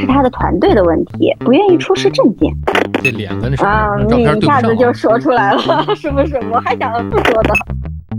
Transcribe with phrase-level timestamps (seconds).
[0.00, 2.50] 是他的团队的问题，不愿意出示证件。
[3.02, 5.60] 这脸跟什啊，你一下子就说出来了，
[5.94, 6.40] 是不是？
[6.52, 7.54] 我还想不说的。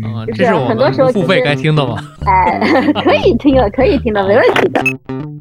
[0.01, 1.97] 啊，就是这是我很多时候付费该听的吗？
[2.25, 2.59] 哎，
[3.03, 4.81] 可以听的，可以听的，没问题的。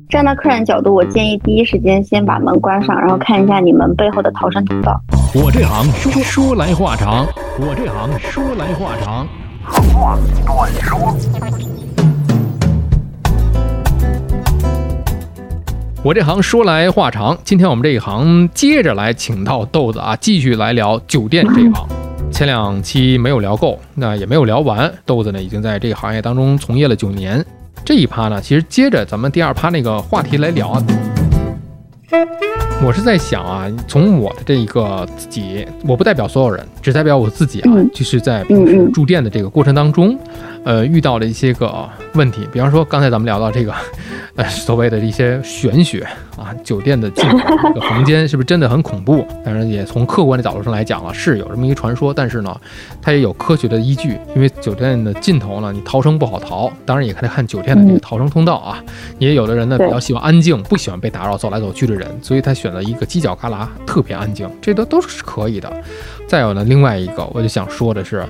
[0.09, 5.01] 站到客人角度，我建议第一时间先把门关上，然后看一下你们背后的逃生通道。
[5.35, 7.27] 我这行说说来话长，
[7.59, 9.27] 我这行说来话长。
[16.03, 21.87] 我这行说来话长，今天我们这一行接着来请到豆子啊，继续来聊酒店这一行。
[22.33, 24.91] 前两期没有聊够，那也没有聊完。
[25.05, 27.45] 豆子呢，已经在这个行业当中从业了九年。
[27.85, 30.83] 这一趴呢，其实接着咱们第二趴那个话题来聊啊。
[32.83, 40.19] 我是在想啊，从我的这一个自己，我不代表所有人，只代表我自己啊，嗯就是在平时住店的这个过程当中，
[40.65, 43.75] 呃，遇到了一些个问题，比方说刚才咱们聊到这个，
[44.35, 46.07] 呃，所谓的一些玄学
[46.39, 47.39] 啊，酒店的进口
[47.75, 49.27] 这个房间是不是真的很恐怖？
[49.45, 52.59] 当然，也从客观的角度上来讲了，是有这么一个传说，但是呢，
[53.03, 58.83] 它也有科学的依据，因为酒店的尽头呢，你逃生不好逃，当然也看看酒店的这个嗯逃生通道啊。
[59.19, 65.73] 也有的人呢比较喜欢安静，不喜欢被打扰，走来走去的人，所以他选择一个犄角旮旯，特别安静，这都都是可以的。
[66.27, 68.25] 再有呢，另外一个我就想说的是。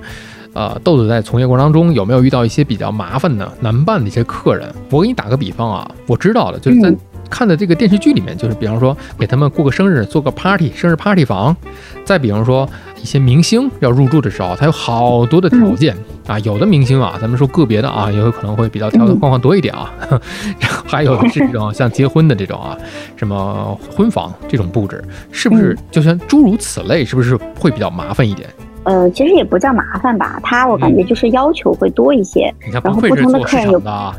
[0.52, 4.68] 呃，豆子在从业过程当中有没有遇到一些比较麻烦的、难办的一些客人？
[4.90, 6.98] 我给你打个比方啊，我知道的，就是在嗯
[7.30, 11.56] 看的这个电视剧里面，就是比方说给他们过个生日，做个 party，生日 party 房。
[12.04, 12.68] 再比方说
[13.00, 15.96] 一些明星要入住的时候，他有好多的条件、
[16.30, 19.92] 啊，有的明星啊，咱们说个别的啊，也有可能会比较条条框框多一点啊。
[20.60, 22.78] 然后还有的是这种像结婚的这种啊，
[23.16, 28.48] 什么婚房这种布置，是不是就像诸如此类，是不是会比较麻烦一点？
[28.84, 32.54] 呃，其实也不叫麻烦吧，他我感觉就是要求会多一些。
[32.64, 34.16] 你看，然不愧后不同的是做市客人有场的啊，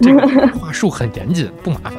[0.00, 1.94] 这个话术很严谨，不麻烦。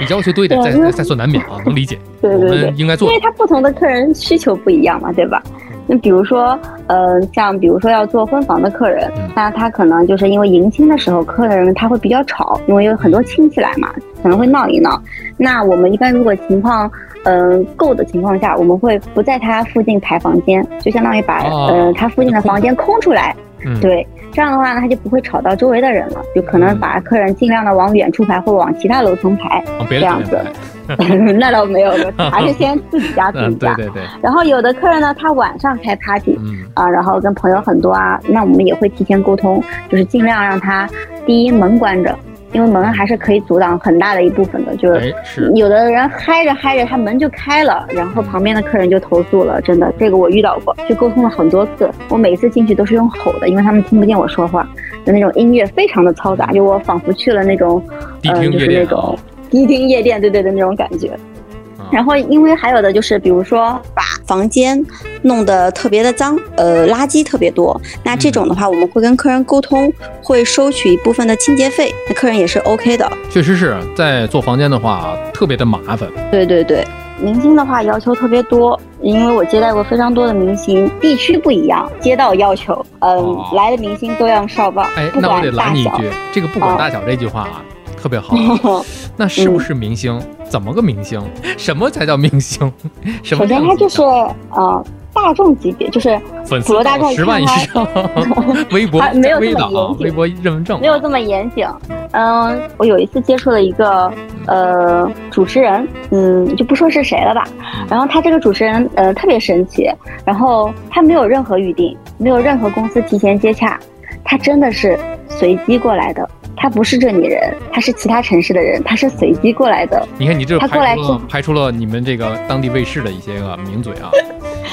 [0.00, 1.98] 你要求多一点，在在所难免啊，能理解。
[2.20, 3.20] 我对对对们，应该做因为。
[3.20, 5.42] 他不同的客人需求不一样嘛，对吧？
[5.86, 13.90] 那比如说，呃，像比如说要做婚房的客人嗯，那他可能就是因为迎亲的时候，客人他会比较吵，因为有很多亲戚来嘛，
[14.22, 15.00] 可能会闹一闹。
[15.36, 16.90] 那我们一般如果情况，
[17.24, 23.34] 嗯、够的情况下，我们会不在他附近排房间，就相当于把、哦呃他附近的房间空出来，
[23.64, 24.06] 嗯，对。
[24.32, 29.62] 这样的话呢，他就不会吵到周围的人了，就可能嗯把客人尽量的往远处排或往其他楼层排。
[29.88, 30.50] 这样子排。
[31.38, 31.92] 那倒没有，
[32.30, 33.74] 还是先自己家自嗯，己家。
[33.74, 40.88] 对对对，然后有的客人呢，他晚上开 party 嗯啊，然后跟朋友很多啊，那我们也会提前沟通，就是尽量让他
[41.26, 42.16] 第一门关着，
[42.52, 44.74] 因为门还是可以阻挡很大的一部分的。
[44.76, 45.14] 就是
[45.54, 51.90] 有的人嗨着嗨着，他门就开了，然后旁边的客人就投诉了，真的，这个我遇到过，就沟通了很多次。
[52.08, 54.68] 我每次进去都是用吼的，因为他们听不见我说话，
[55.04, 57.82] 就那种音乐非常的嘈杂，就我仿佛去了那种，
[58.22, 59.18] 迪呃，就是那种
[59.54, 61.08] 迪厅夜店，对对的那种感觉。
[61.08, 64.82] 啊然后，因为还有的就是，比如说把房间
[65.22, 67.78] 弄得特别的脏，呃，垃圾特别多。
[68.02, 69.92] 那这种的话，我们会跟客人沟通，
[70.22, 73.08] 会收取一部分的清洁费，那客人也是 OK 的。
[73.30, 76.08] 确实是在做房间的话特别的麻烦。
[76.32, 76.84] 对对对，
[77.20, 85.52] 明星的话要求特别多，因为我接待过非常多的明星，地区不一样，街道要求，嗯、哦来的明星都要上报，哎，不那我得。
[85.52, 87.62] 拦你一句，这个不管啊大小这句话啊，
[88.04, 88.36] 特别好。
[89.16, 90.20] 那是不是明星？
[90.46, 91.22] 怎么个明星？
[91.56, 92.70] 什么才叫明星？
[93.24, 94.84] 什么首先，他就是啊呃
[95.14, 97.88] 大众级别，就是粉丝大众十万以上，
[98.72, 101.66] 微博没有这么严谨微博认证啊，没有这么严谨。
[102.10, 104.12] 嗯，我有一次接触了一个
[104.46, 107.48] 呃主持人，嗯，就不说是谁了吧。
[107.88, 109.90] 然后他这个主持人呃特别神奇，
[110.26, 113.80] 然后他没有任何预定，没有任何公司提前接洽，
[114.22, 116.28] 他真的是随机过来的。
[116.56, 120.06] 他不是这里人，他是其他城市的人，他是随机过来的。
[120.18, 124.10] 你看你这他过来排除了排除了你们这个当地卫视的一些个名嘴啊。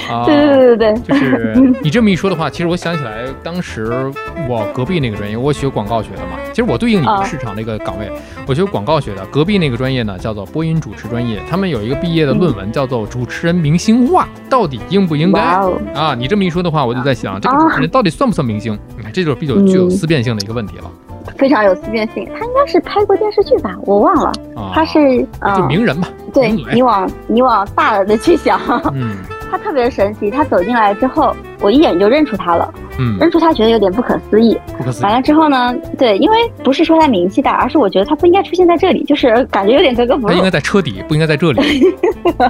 [0.09, 4.11] 啊，对对对对对，就 是你这么一说的话，其实我想起来，当时
[4.47, 6.37] 我隔壁那个专业，我学广告学的嘛。
[6.51, 8.09] 其实我对应你们啊市场那个岗位，
[8.47, 9.25] 我学广告学的。
[9.27, 16.15] 隔壁那个专业呢，叫做播音主持专业，他们有一个毕业的论文叫做《主持人明星化到底应不应该》哦，啊。
[16.15, 18.77] 你这么一说的话，我就在想，这个主持人到底算不算明星？
[18.97, 20.91] 你看，这就是比较具有思辨性的一个问题了
[21.37, 22.27] 非常有思辨性。
[22.37, 24.31] 他应该是拍过电视剧吧，我忘了。
[24.55, 24.71] 啊。
[24.73, 28.59] 他是就嗯，名人吧，对你往你往大了的去想。
[28.93, 29.17] 嗯
[29.51, 34.57] 他特别神奇，他走进来之后，我一眼就认出他了，嗯，认出他觉得有点不可思议。
[34.77, 35.11] 不可思议完。
[35.11, 40.49] 了之后呢，对，因为不是说他名气大，而是我觉得他不应该出现在这里，就是感觉有点格格不入他应该。
[40.49, 41.61] 在车底，不应该在这里。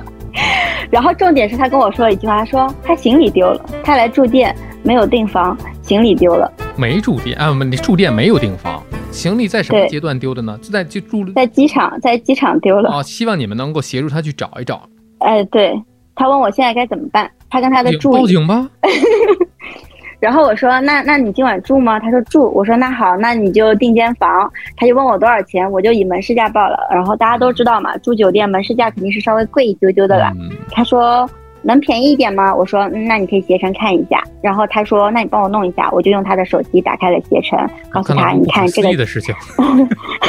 [0.91, 6.51] 然后重点是他跟我说了一句话，他说他行李丢了，他来住店没有订房，行李丢了。
[6.77, 8.81] 没住店啊，你住店没有订房，
[9.11, 10.57] 行李在什么阶段丢的呢？
[10.61, 12.89] 就在就住在机场，在机场丢了。
[12.89, 14.81] 啊，希望你们能够协助他去找一找，
[15.19, 15.73] 哎，对
[16.15, 18.69] 他问我现在该怎么办，他跟他的警助理，报警吧。
[20.19, 21.99] 然后我说那那你今晚住吗？
[21.99, 22.51] 他说住。
[22.53, 24.29] 我说那好，那你就订间房。
[24.77, 26.77] 他就问我多少钱，我就以门市价报了。
[26.91, 30.31] 然后大家都知道嘛，住酒店门市价肯定是稍微贵一丢丢的啦。
[30.39, 31.27] 嗯，他说
[31.63, 32.53] 能便宜一点吗？
[32.55, 34.23] 我说、嗯那你可以携程看一下。
[34.41, 37.59] 然后他说那你帮我弄一下，我就用他的手机打开了携程，
[37.91, 39.33] 告诉他你看这个思议的事情。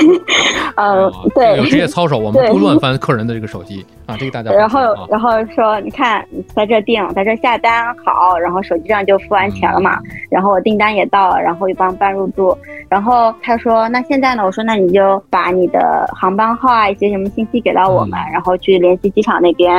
[0.76, 10.10] 呃对有职业操守，我们不乱翻客人的这个手机啊，这个大家然后然后说，你看，你在这订，在这下单好，然后手机上就付完钱了嘛，嗯。
[10.30, 12.56] 然后我订单也到了，然后又帮办入住，
[12.88, 14.44] 然后他说，那现在呢？
[14.44, 19.72] 我说，那你就把你的航班号啊，一些什么信息给到我们，嗯然后去联系机场那边，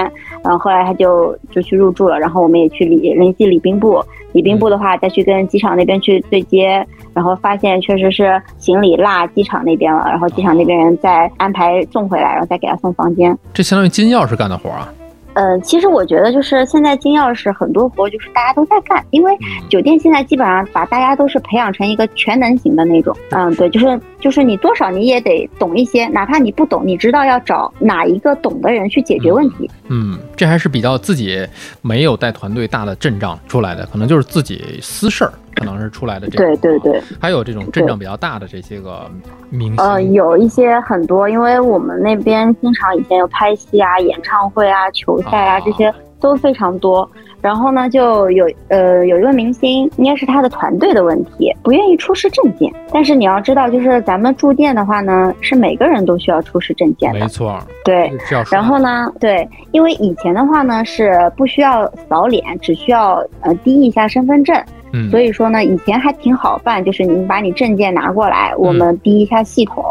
[0.44, 4.04] 然后后来他就就去入住了，然后我们也去礼联系礼宾部，
[4.34, 13.38] 礼宾部的话再去跟机场那边去对接，然后发现确实是行李落机场那边了，然后机场那边人再安排送回来，然后再给他送房间。
[13.54, 14.92] 这相当于金钥匙干的活啊。
[15.36, 23.16] 呃，其实我觉得就是现在金钥匙很多活就是大家都在干，因为嗯酒店现在基本上把大家都是培养成一个全能型的那种。
[23.32, 29.70] 嗯，对，就是就是你多少你也得懂一些，哪怕你不懂，你知道要找哪一个懂的人去解决问题。
[29.90, 31.46] 嗯，这还是比较自己
[31.82, 36.58] 没有带团队大的阵仗出来的，可能就是自己私事儿，可能是出来的这种。
[36.62, 39.12] 对对对，还有这种阵仗比较大的这些个
[39.50, 47.10] 明星，呃，有一些很多，因为我们那边经常以前有拍戏啊、演唱会啊、球赛啊啊这些都非常多。
[47.44, 52.72] 然后呢，就有呃有一位明星，应该是他的团队的问题，不愿意出示证件。
[52.90, 58.10] 但是你要知道，就是咱们住店的话呢，是每个人都需要出示证件的，没错，对。
[58.50, 64.56] 然后呢，对，因为以前的话呢是不需要扫脸，只需要呃滴一下身份证，
[64.94, 69.84] 嗯，所以说呢，以前还挺好办，就是你把你证件拿过来，我们滴一下系统。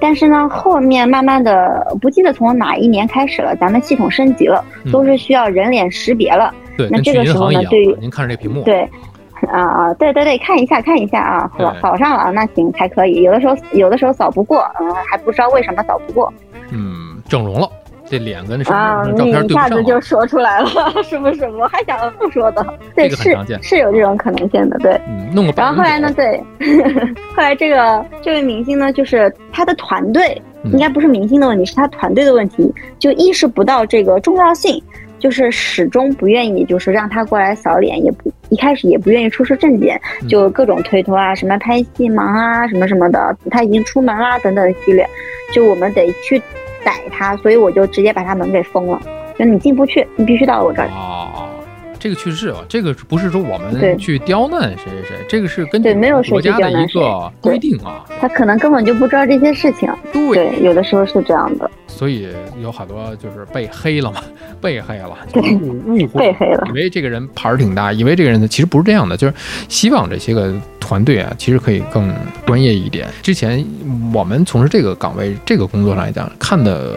[0.00, 4.92] 但是呢，后面慢慢的，不记得从哪一年开始了，咱们系统升级了，嗯。
[4.92, 6.52] 都是需要人脸识别了。
[6.76, 8.82] 对，那这个时候呢对于啊，您看着这屏幕，对，
[9.50, 13.22] 啊啊，对对对，看一下看一下啊，扫扫上了，那行才可以。
[13.22, 16.32] 有的时候有的时候扫不过，嗯，还不知道为什么扫不过。
[16.70, 17.68] 嗯，整容了，
[18.10, 19.04] 这脸跟身啊。
[19.04, 20.00] 份证照片你一下子就。
[20.00, 20.68] 说出来了，
[21.02, 21.46] 是不是？
[21.50, 22.64] 我还想不说的，
[22.94, 24.92] 对，是这个很常见是有这种可能性的，对。
[25.06, 26.42] 嗯，弄个然后后来呢，百对，
[27.36, 34.82] 后来这个这位明星呢，就是他的团队，嗯应该不是明星的问题，是他团队的问题，就意识不到这个重要性，
[35.18, 45.06] 就是始终不愿意，就是让他过来扫脸，也不一开始也不愿意出示证件，嗯就各种推脱啊，什么拍戏忙啊，什么什么的，他已经出门啦等等系列，
[45.52, 46.40] 就我们得去
[46.84, 49.00] 逮他，所以我就直接把他门给封了，
[49.38, 50.88] 就你进不去，你必须到我这儿。
[50.88, 51.48] 啊，
[51.98, 55.92] 这个确实是啊，这个不是说我们去刁难谁谁谁，这个是根据
[56.30, 58.04] 国家的一个规定啊。
[58.20, 62.28] 他可能根本就不知道这些事情，对，对，有的时候是这样的，所以
[62.60, 64.20] 有好多就是被黑了嘛，
[64.60, 66.66] 被黑了，对 误误会被黑了。
[66.68, 69.34] 以为这个人牌儿挺大，以为这个人其实不是这样的，就是
[69.68, 70.52] 希望这些个
[70.88, 72.14] 团队啊，其实可以更
[72.46, 73.06] 专业一点。
[73.22, 73.62] 之前
[74.10, 76.94] 我们从事这个岗位、这个工作上来讲，看的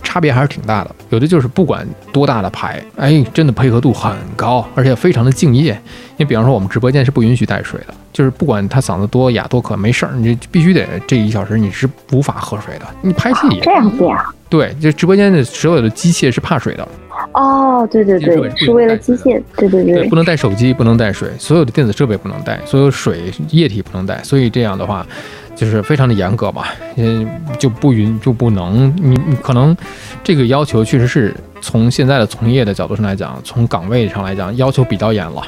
[0.00, 0.94] 差别还是挺大的。
[1.10, 5.76] 有的就是不管多大的牌，哎，真的配合度很高，而且非常的敬业。
[6.18, 12.86] 你比方说，我们直播间是不允许带水的，就是不管他嗓子多哑多渴，没事儿，你必须得这一小时你是无法喝水的。
[13.00, 14.24] 你拍戏也这样子呀。
[14.48, 16.86] 对，就直播间的所有的机械是怕水的，
[17.32, 25.06] 哦，对对对，是为了机械，对对对，对不能带手机，不能带水，所有的电子设备不能带，所有水液体不能带，所以这样的话，
[25.54, 26.64] 就是非常的严格嘛，
[26.96, 27.26] 嗯，
[27.58, 29.76] 就不允就不能，你你可能
[30.22, 35.42] 这个要求确实是从现在的从业的角度上来讲，从岗位上来讲要求比较严了，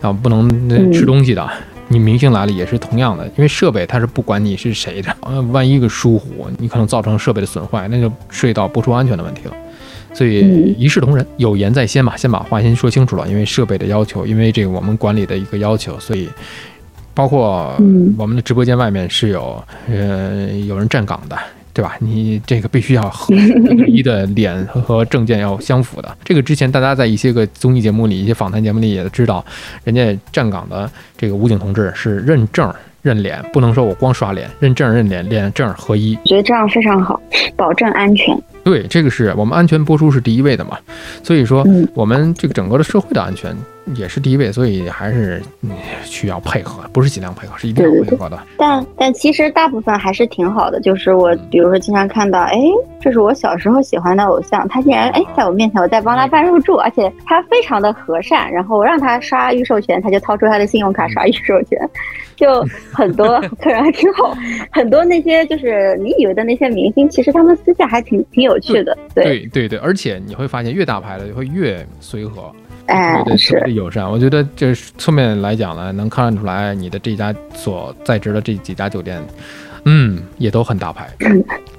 [0.00, 1.48] 然后不能呃嗯吃东西的。
[1.90, 9.52] 你明星来了也是同样的，因为设备它是不管你是谁的，呃，万一一个疏忽，你可能造成设备的损坏，那就涉及到播出安全的问题了。
[10.12, 13.28] 所以嗯一视同仁，有言在先嘛，先把话先说清楚了。
[13.28, 16.28] 因为设备的要求，因为这个我们管理的一个要求，所以
[17.14, 21.36] 包括嗯我们的直播间外面是有呃有人站岗的。
[21.74, 21.94] 对吧？
[22.00, 23.32] 你这个必须要和
[23.86, 26.18] 一的脸和证件要相符的。
[26.24, 29.44] 这个之前大家在一些个综艺节目里、一些访谈节目里也知道，
[29.84, 36.18] 人家站岗的这个武警同志是认证认脸，不能说我光刷脸，认证认脸，脸证合一。
[36.24, 37.20] 我觉得这样非常好，
[37.56, 38.36] 保证安全。
[38.68, 40.78] 对，这个是我们安全播出是第一位的嘛，
[41.22, 41.88] 所以说嗯。
[41.94, 43.56] 我们这个整个的社会的安全，
[43.94, 45.70] 也是第一位，所以还是嗯
[46.04, 48.38] 需要配合，不是尽量配合，是一定要配合的。
[48.56, 51.40] 但但其实大部分还是挺好的，就是我嗯。
[51.50, 52.56] 比如说经常看到，哎，
[53.00, 61.78] 这是我小时候喜欢的偶像，他竟然哎在我面前，我在帮他办入住，而且他非常的和善，然后我让他刷预授权，他就掏出他的信用卡刷预授权，
[62.36, 64.36] 就很多 客人还挺好，
[64.70, 72.52] 很多那些就是你以为的那些明星，其实他们私下还挺挺有趣的，对，对对对，而且你会发现越大牌的就会越随和，
[72.86, 74.10] 哎对对，特别友善。
[74.10, 79.22] 我觉得这侧面来讲呢，能看得出来你的这家所在职的这几家酒店，
[79.84, 81.08] 嗯，也都很大牌。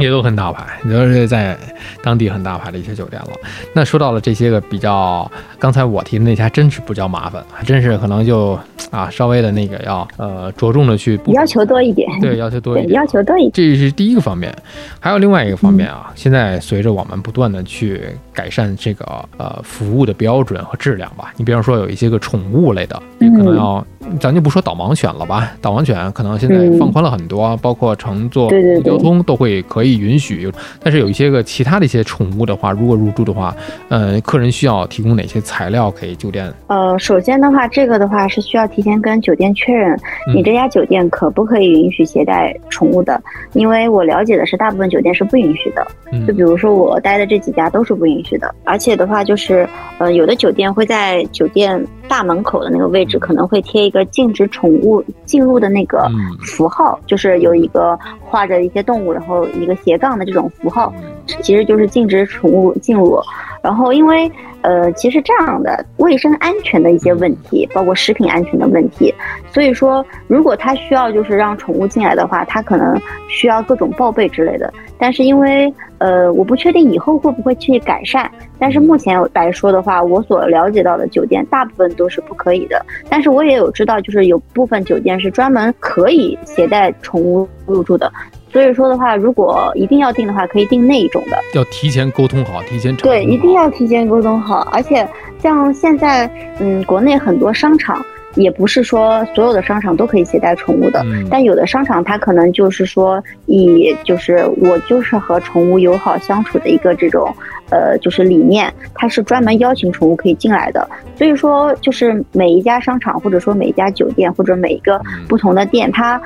[0.00, 1.56] 也都很大牌，都是在
[2.02, 3.28] 当地很大牌的一些酒店了。
[3.72, 8.58] 那说到了这些个比较，刚才我提的那家真是不叫麻烦，还真是可能就
[8.90, 13.06] 啊稍微的那个要呃着重的去要求多一点，对要求多一，点要。
[13.12, 14.50] 求多一点，这是第一个方面，
[14.98, 16.10] 还有另外一个方面啊。
[16.14, 18.00] 现在随着我们不断的去
[18.32, 19.04] 改善这个
[19.36, 23.86] 呃服务的标准和质量吧，你比方说有一些个宠物类的，你可能要，
[24.18, 28.50] 咱就不说导盲犬了吧，导盲犬可能现在嗯放宽了很多，包括乘坐
[28.82, 30.50] 交通都会可以允许。
[30.82, 33.54] 但是有一些个其他的一些宠物的话，如果入住的话，
[33.88, 36.52] 呃，客人需要提供哪些材料给酒店？
[36.66, 39.94] 呃，首先的话，这个的话是需要提前跟酒店确认，
[40.28, 43.22] 嗯你这家酒店可不可以允许携带宠物的？
[43.52, 45.86] 因为我了解的是，大部分酒店是不允许的。
[46.12, 49.66] 嗯就比如说我待的这几家都是不允许的，而且的话就是，
[49.98, 57.98] 呃，有的酒店会在酒店大门口的那个位置可能会贴一个禁止宠物进入的那个嗯符号，就是有一个
[58.32, 60.90] 画着一些动物，然后一个斜杠的这种符号。
[60.96, 61.02] 嗯
[61.40, 63.18] 其实就是禁止宠物进入。
[63.62, 64.30] 然后因为
[64.62, 69.14] 呃，其实这样的卫生安全的一些问题，包括食品安全的问题，
[69.52, 74.72] 所以说如果他需要就是让宠物进来的话，他可能需要各种报备之类的。
[74.98, 75.72] 但是因为
[76.02, 78.28] 呃，我不确定以后会不会去改善。
[78.58, 82.84] 但是目前来说的话，我所了解到的酒店大部分都是不可以的。
[83.08, 88.12] 但是我也有知道，就是有部分酒店是专门可以携带宠物入住的。
[88.52, 91.38] 所以说的话，如果一定要订的话，可以订那一种的。
[91.54, 94.68] 要提前沟通好，提前对，一定要要提前沟通好。
[94.72, 96.28] 而且像现在，
[96.58, 101.02] 嗯，国内很多商场也不是说所有的商场都可以携带宠物的。
[101.04, 107.34] 嗯但有的商场它可能就是说以就是我就是和宠物友好相处的一个这种
[107.70, 110.88] 呃就是理念，它是专门邀请宠物可以进来的。
[111.16, 116.20] 所以说就是每一家商场或者说每一家酒店或者每一个嗯不同的店，它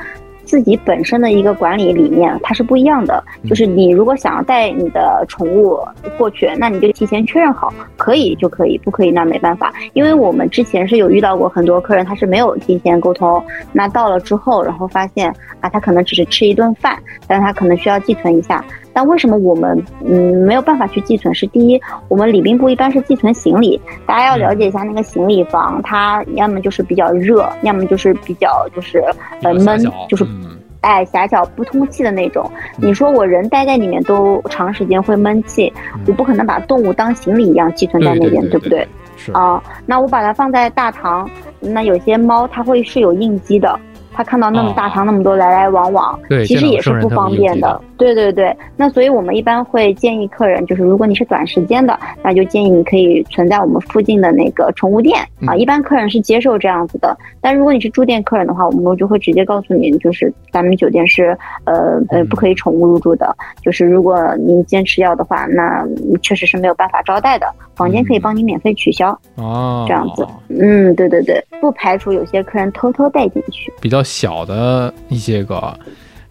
[0.46, 3.22] 自己本身的一个管理理念它是不一样的。
[3.44, 5.78] 就是你如果想要带你的宠物
[6.16, 9.72] 过去，那你就提前确认好，可以就可以，不可以那没办法。
[9.92, 18.64] 因为我们之前是有遇到过很多客人，他是没有提前沟通，那到了之后，然后发现啊，他可能只是吃一顿饭，但他可能需要寄存一下。
[18.96, 21.34] 但为什么我们嗯没有办法去寄存？
[21.34, 29.04] 是第一，我们礼宾部一般是寄存行李，大家要了解一下那个行李房，它要么就是比较热，要么就是比较就是
[29.42, 32.50] 呃闷，就是嗯哎狭小不通气的那种。
[32.78, 35.70] 嗯你说我人待在里面都长时间会闷气，
[36.06, 38.88] 我不可能把动物当行李一样寄存在那边，对对不对？？
[39.18, 41.28] 是啊，那我把它放在大堂，
[41.60, 43.78] 那有些猫它会是有应激的，
[44.12, 47.78] 它看到那么大堂那么多来来往往，对，其实也是不方便的。
[47.96, 55.52] 对对对，那所以我们一般会建议客人，就是如果你是短时间的，那就建议你可以存在我们附近的那个宠物店啊。
[55.52, 65.86] 嗯一般客人是接受这样子的，但如果你是住店客人的话，我们就会直接告诉你，就是咱们酒店是呃呃嗯不可以宠物入住的，就是如果您坚持要的话，那
[66.20, 70.26] 确实是没有办法招待的，房间可以帮您免费取消，哦，这样子。
[70.48, 73.72] 嗯，对对对，不排除有些客人偷偷带进去。
[73.80, 75.72] 比较小的一些个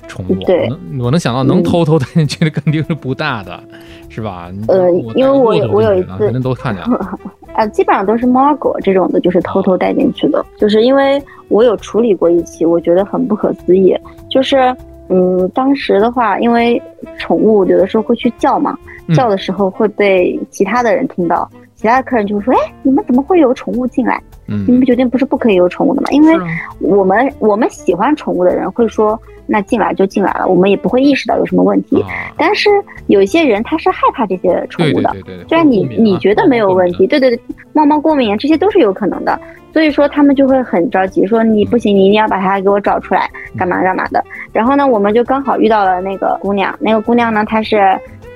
[0.07, 3.59] 宠物，对我能我能想到能偷偷带进去的肯定是不大的，
[4.09, 4.51] 是吧？
[4.67, 7.17] 呃因为我有我有一次肯定都看见了。
[7.53, 10.45] 啊， 基本上都是猫狗这种的，就是偷偷带进去的。
[10.57, 13.97] 就是因为我有处理过一起，我觉得很不可思议。
[14.29, 14.75] 就是，
[15.09, 16.81] 嗯，当时的话，因为
[17.17, 24.21] 宠物有的时候会去叫嘛，嗯叫的时候会被其他的人听到，其他的客人就会说：“哎，你们怎么会有宠物进来？
[24.47, 26.33] 你嗯，们酒店不是不可以有宠物的吗？”因为
[26.79, 32.01] 我们我们喜欢宠物的人会说：“那进来就进来了，我们也不会意识到有什么问题。
[32.01, 32.69] 啊但是
[33.07, 37.39] 有一些人他是害怕这些宠物的，对对对，虽然你啊你觉得没有问题，，对对对，
[37.73, 39.39] 猫猫过敏啊，这些都是有可能的。
[39.73, 44.23] 所以说他们就会很着急，说你不行，你一定要把它给我找出来，干嘛干嘛的。
[44.53, 47.77] 然后呢，我们就刚好遇到了那个姑娘，那个姑娘呢，她是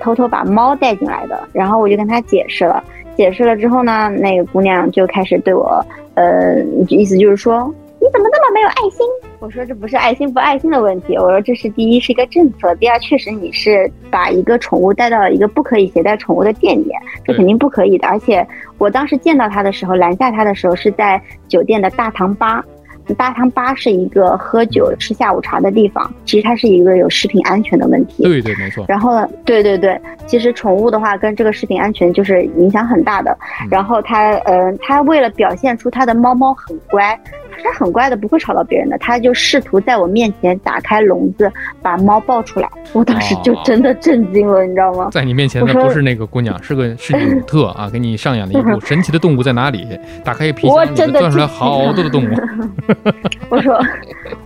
[0.01, 2.83] 偷偷把猫带进来的，然后我就跟她解释了，
[3.19, 7.67] 解释了之后呢，那个姑娘就开始对我，呃，意思就是说
[7.99, 9.05] 你怎么那么没有爱心？
[9.39, 16.93] 我说这不是爱心不爱心的问题，我说这是第一是一个政策，第二确实你是把一个宠物带到了一个不可以携带宠物的店里，
[17.25, 18.07] 这肯定不可以的。
[18.07, 18.47] 而且
[18.77, 22.63] 我当时见到他的时候，拦下他的时候是在酒店的大堂吧。
[23.15, 28.23] 大堂吧是一个喝酒吃下午茶的地方，其实它是一个有食品安全的问题。
[28.23, 28.85] 对对，没错。
[28.87, 33.37] 然后呢，对对对，其实宠物的话跟这个食品安全就是影响很大的。
[33.69, 37.19] 然后它，呃，它为了表现出它的猫猫很乖。
[37.63, 38.97] 它很乖的，不会吵到别人的。
[38.97, 41.51] 它就试图在我面前打开笼子，
[41.81, 42.69] 把猫抱出来。
[42.93, 45.09] 我当时就真的震惊了，你知道吗？
[45.11, 49.87] 在你面前的不是那个姑娘，是个是女特啊，给你上演了一部神奇的动物在哪里？
[50.23, 52.33] 打开皮箱，钻出来好多的动物。
[53.49, 53.79] 我说，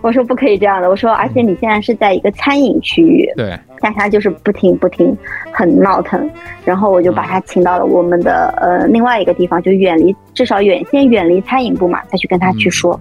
[0.00, 0.88] 我说不可以这样的。
[0.88, 3.28] 我说，而且你现在是在一个餐饮区域。
[3.36, 3.58] 对。
[3.84, 5.14] 但他就是不听不听，
[5.52, 6.26] 很闹腾，
[6.64, 12.98] 然后我就把他请到了我们的呃另外一个地方，就远离至少远先远离餐饮部嘛，再去跟他去说。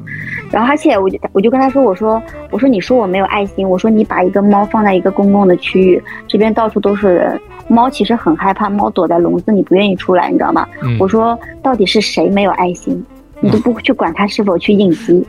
[0.52, 2.22] 然后而且我就我就跟他说，我说
[2.52, 10.68] 我说你说我没有爱心，我说你把一个猫放在一个公共的区域，这边到处都是人，猫其实很害怕，猫躲在笼子里不愿意出来，你知道吗？
[11.00, 13.02] 我说到底是谁没有爱心？
[13.40, 15.26] 你都不去管它是否去应激。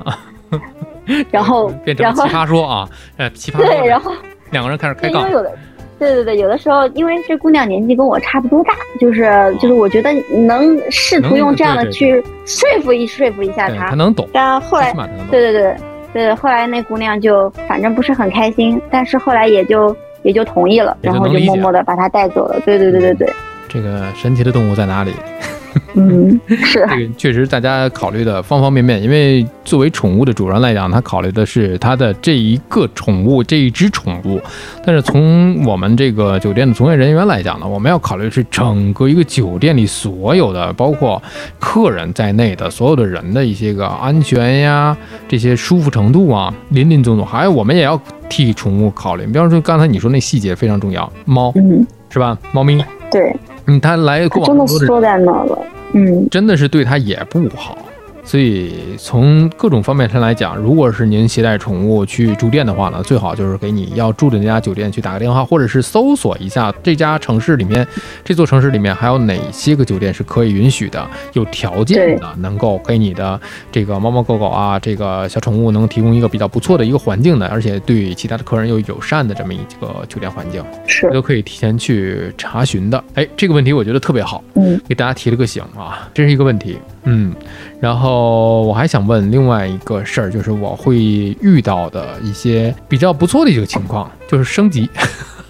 [1.31, 4.11] 然后 变成奇葩说啊，呃奇葩对，然后。
[4.55, 5.29] 两个人开始开杠。
[5.97, 9.23] 对对对，有的时候，因为这姑娘年纪跟我差不多大，就是
[9.61, 14.29] 就是，我觉得能试图用这样的去说服一说服一下她，她能懂。
[14.33, 14.93] 但后来，
[15.31, 15.77] 对对对
[16.13, 22.61] 对，后来那姑娘就反正不是很开心，但是后来也就也就同意了，然后就默默的把她带走了。
[22.67, 23.33] 对对对对对。
[23.69, 25.13] 这个神奇的动物在哪里？
[25.95, 34.41] 嗯，是 这个确实大家考虑的方方面面，因为作为宠物的主人来讲，他考虑的是他的这一个宠物这一只宠物，
[34.85, 41.23] 但是从我们这个酒店的从业人员来讲呢，我们要考虑是整个一个酒店里所有的，包括
[41.59, 44.97] 客人在内的所有的人的一些个安全呀，
[45.29, 49.25] 这些舒服程度啊，林林总总，还有我们也要替宠物考虑。
[49.27, 51.55] 比方说刚才你说那细节非常重要，猫，
[52.11, 52.37] 是吧？
[52.53, 53.35] 猫咪，对。
[53.67, 55.59] 嗯，他来过真的缩在那了，
[55.93, 57.79] 嗯，真的是对他也不好。
[58.25, 67.87] 所以从各种方面上来讲，如果是您携带宠物去住店的话呢，最好就是给你要住的那家酒店去打个电话，或者是搜索一下这家城市里面，
[68.25, 73.39] 这座城市里面还有哪些个酒店是可以允许的，有条件的，能够给你的
[73.71, 83.05] 这个猫猫狗狗啊，这个小宠物能提供一个比较不错的一个环境的，而且对其他的客人又友善的这么一个酒店环境，是都可以提前去查询的。
[83.15, 87.35] 哎，这个问题我觉得特别好，嗯，给大家提了个醒啊，这是一个问题，嗯。
[87.85, 94.89] 然后我还想问另外一个事儿，就是我会遇到的一些比较不错的一个情况，就是升级，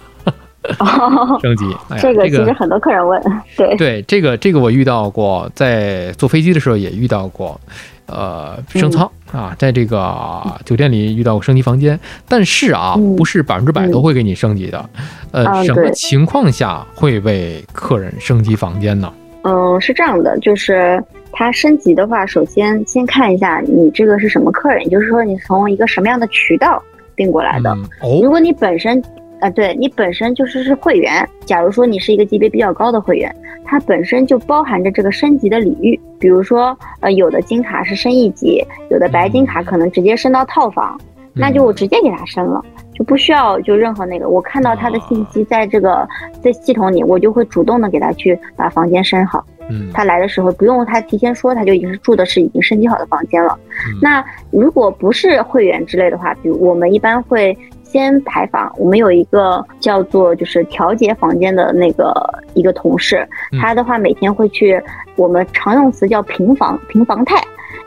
[1.41, 1.73] 升级。
[1.97, 3.23] 这个其实很多客人问，
[3.55, 7.57] 对对，这个这个我遇到过，在坐飞机的时候也遇到过，
[8.07, 14.89] 呃，升舱啊，在这个酒店里遇到过升级房间，但是啊，不是百分之百都会给你升级的，
[15.31, 19.09] 呃，什么情况下会为客人升级房间呢？
[19.43, 21.01] 嗯，是这样的，就是。
[21.37, 26.81] 它升级的话，首先先看一下你这个是什么客人，也就是说你从一个什么样的渠道
[27.13, 27.75] 订过来的。
[28.23, 29.03] 如果你本身，
[29.41, 35.99] 啊，对你本身就是是会员，假如说你是一个级别比较高的会员，它本身就包含着这个升级的礼遇。
[36.17, 40.97] 比如说，呃，有的金卡是升一级，有的白金卡可能直接升到套房，
[41.33, 46.07] 那就我直接给他升了，就不需要就任何那个，我看到他的信息在这个
[46.41, 49.45] 在系统里，我就会主动的给他去把房间升好。
[49.69, 53.57] 嗯，他来的时候不用他提前说，他就已经是住的是已经升级好的房间了。
[54.01, 62.13] 那如果不是会员之类的话，比如我们一般会先排房，我们有一个叫做就是调节房间的那个
[62.53, 63.27] 一个同事，
[63.61, 64.81] 他的话每天会去，
[65.15, 67.41] 我们常用词叫平房平房态，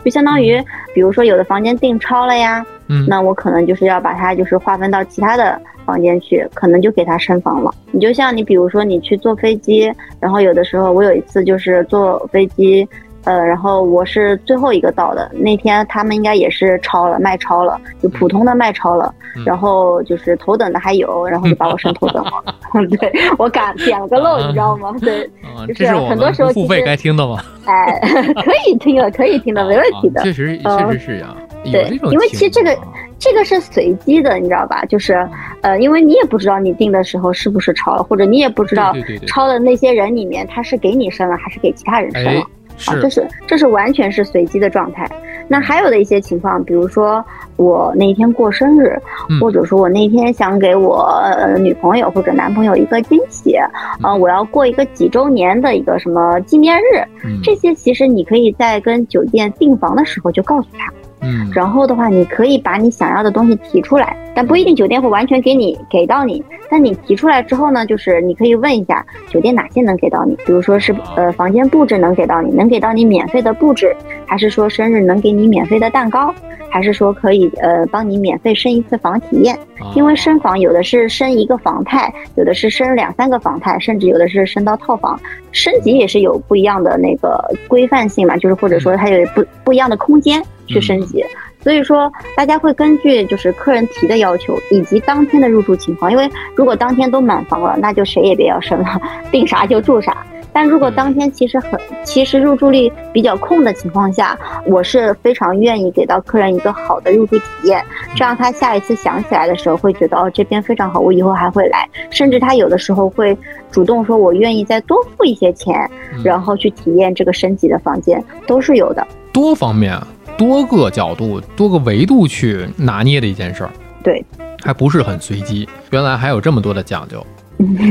[0.04, 0.62] 就相当于
[0.94, 5.60] 比如说有的房间订超了呀，嗯，那我可能就是要把它就是划分到其他的。
[5.88, 7.72] 房间去，可能就给他升房了。
[7.92, 12.86] 你就像你，比如说你去坐飞机，然后有的时候我有一次就是坐飞机，
[13.28, 15.30] 呃，然后我是最后一个到的。
[15.34, 19.14] 那天他们应该也是超了，卖超了，就普通的卖超了。
[19.44, 22.42] 然后就是头等的还有，然后就把我升头等了。
[22.98, 24.94] 对我赶点了个漏，你知道吗？
[25.02, 25.28] 对，
[25.74, 27.36] 就是很多时候付费该听的吗？
[27.66, 28.00] 哎，
[28.42, 30.22] 可以听的，可以听的，没问题的。
[30.22, 31.36] 确实，确实是呀。
[31.64, 32.74] 对，因为其实这个。
[33.20, 34.84] 这个是随机的，你知道吧？
[34.84, 35.28] 就是，
[35.62, 38.94] 呃，因为你也不知道你订的时候是不是超了，或者你也不知道
[39.26, 42.46] 超的那些人里面他是给你升了还是给其他人升了，
[42.86, 45.08] 啊，这是这是完全是随机的状态。
[45.50, 47.24] 那还有的一些情况，比如说
[47.56, 49.00] 我那一天过生日，
[49.40, 51.10] 或者说我那天想给我
[51.58, 53.56] 女朋友或者男朋友一个惊喜，
[54.02, 57.02] 呃，我要过一个几周年的一个什么纪念日，
[57.42, 60.92] 这些其实你可以在跟酒店订房的时候就告诉他。
[61.20, 66.42] 嗯，然后的话，你可以把你想要的东西提出来，但不一定酒店会完全给你给到你。
[66.70, 76.32] 但你提出来之后呢，就是你可以问一下酒店哪些能给到你，比如说是呃房间布置能给到你，能给到你免费的布置，还是说生日能给你免费的蛋糕，
[76.68, 79.56] 还是说可以呃帮你免费升一次房体验？
[79.80, 85.18] 啊因为升房有的是升一个房态，有的是升两三个房态，甚至有的是升到套房。
[85.52, 91.24] 升级也是有不一样的那个规范性嘛，就是或者说它有不不一样的空间去升级。
[91.60, 99.00] 所以说，大家会根据就是客人提的要求以及当天的入住情况，因为如果当天都满房了，那就谁也别要升了，
[99.32, 100.24] 订啥就住啥。
[100.50, 107.84] 但如果当天其实很，其实入住率比较空的情况下，我是非常愿意给到客人一个好的入住体验，
[108.16, 113.36] 这样他下一次想起来的时候会觉得哦这边非常好，我以后还会来，甚至他有的时候会
[113.70, 116.22] 主动说我愿意再多付一些钱，嗯。
[116.24, 119.06] 然后去体验这个升级的房间，都是有的。
[119.32, 119.96] 多方面、
[120.38, 123.70] 多个角度、多个维度去拿捏的一件事儿，
[124.04, 124.24] 对，
[124.62, 125.68] 还不是很随机。
[125.90, 127.26] 原来还有这么多的讲究，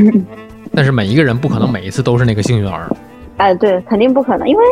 [0.74, 2.90] 但是每一个人不可能每一次都是那个幸运儿。
[3.36, 4.64] 哎，对，肯定不可能，因为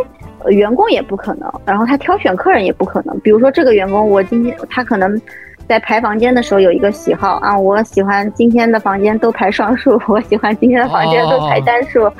[0.44, 3.20] 呃员工也不可能，然后他挑选客人也不可能。
[3.20, 5.20] 比如说这个员工，我今天他可能
[5.68, 12.10] 在排房间的时候有一个喜好啊，我喜欢今天的房间都排双数，我喜欢今天的房间都排单数。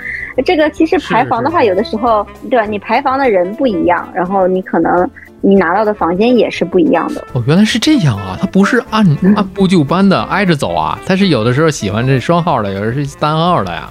[0.45, 2.67] 这个其实排房的话，有的时候对吧？
[2.67, 5.09] 你排房的人不一样，然后你可能
[5.47, 7.25] 你拿到的房间也是不一样的。
[7.33, 8.37] 哦，原来是这样啊！
[8.41, 9.07] 他不是按
[9.37, 13.89] 按部就班的挨着走啊，他是有的时候喜欢这双号的，有的是单号的呀。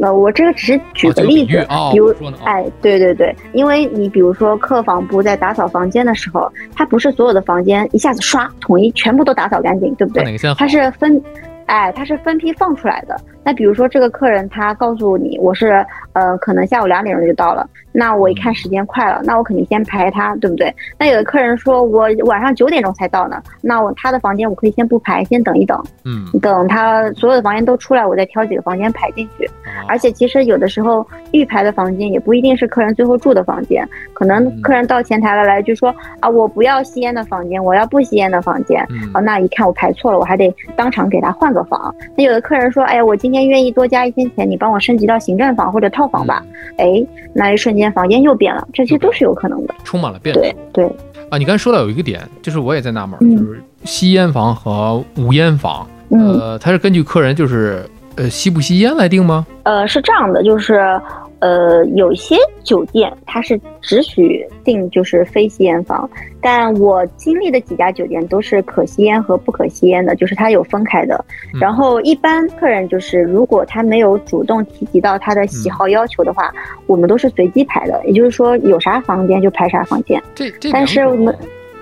[0.00, 2.14] 那我这个只是举哦个例子，哦比如
[2.44, 10.22] 哎，对对对，因为你比如说客房部在打扫房间的时候，它不是所有的房间一下子刷统一全部都打扫干净，对不对？
[10.22, 10.56] 看哪个先好？
[10.58, 11.22] 它是分，
[11.66, 13.14] 哎，它是分批放出来的。
[13.44, 20.74] 那比如说这个客人他告诉你，我是呃可能下午两点钟就到了，那我一看时间快了，那我肯定先排他，对不对？
[20.98, 29.46] 那有的客人说我晚上九点钟才到呢，那我他的房间我可以先不排，先等一等，嗯，等他所有的房间都出来，我再挑几个房间排进去。
[29.46, 29.50] 哦
[29.86, 38.84] 而且其实有的时候预排的房间也不一定是客人最后住的房间，可能嗯客人到前台了来就说啊，我不要吸烟的房间，我要不吸烟的房间。
[38.90, 41.94] 嗯哦，那一看我排错了，我还得当场给他换个房。
[42.16, 46.42] 那有的客人说，哎，我今天愿意多加一千钱，你帮我升级到行政房或者套房吧。
[46.78, 47.04] 哎，
[47.34, 49.74] 那一瞬间房间又变了，这些都是有可能的。
[49.84, 50.84] 充满了变数对对，
[51.30, 51.38] 啊！
[51.38, 56.38] 你刚才说到有一个点，就是我也在纳闷，嗯就是吸烟房和无烟房，嗯。
[56.38, 57.84] 呃，它是根据客人就是
[58.16, 59.46] 呃吸不吸烟来定吗？
[59.64, 61.00] 呃，是这样的，就是，
[61.44, 66.08] 呃，有一些酒店它是只许订就是非吸烟房，
[66.40, 71.22] 但我经历的几家酒店都是可吸烟和不可吸烟的，就是它有分开的。
[71.52, 76.50] 嗯然后一般客人就是如果他没有主动提及到他的喜好要求的话，
[76.86, 80.18] 我们都是随机排的，也就是说有啥房间就排啥房间。
[80.34, 81.36] 这这但是我们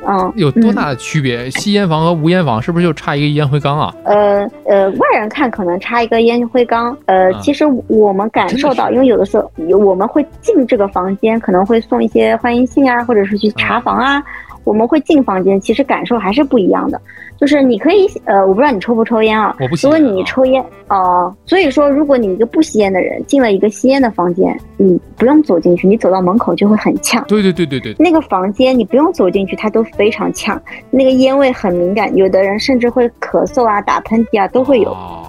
[0.07, 1.49] 嗯，有多大的区别？
[1.51, 3.95] 吸烟房和无烟房是不是就差一个烟灰缸啊？
[4.05, 7.41] 呃呃，外人看可能差一个烟灰缸，呃，啊。
[7.41, 14.23] 其实我们感受到，因为有的时候我们会进这个房间，可能会送一些欢迎信啊，或者是去查房啊，
[14.65, 17.01] 我们会进房间，其实感受还是不一样的。
[17.39, 19.57] 就是你可以，呃，我不知道你抽不抽烟啊？
[19.59, 27.25] 我不吸如果你抽烟，哦、所以说，如果你一个不吸烟的人进了一个吸烟的房间，你不用走进去，你走到门口就会很呛。
[27.27, 34.91] 对对对对对，那个房间你不用走进去，它都非常呛，那个烟味很敏感，有的人甚至会咳嗽啊、打喷嚏啊都会有。
[34.91, 35.29] 哦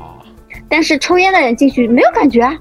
[0.69, 2.56] 但是抽烟的人进去没有感觉啊，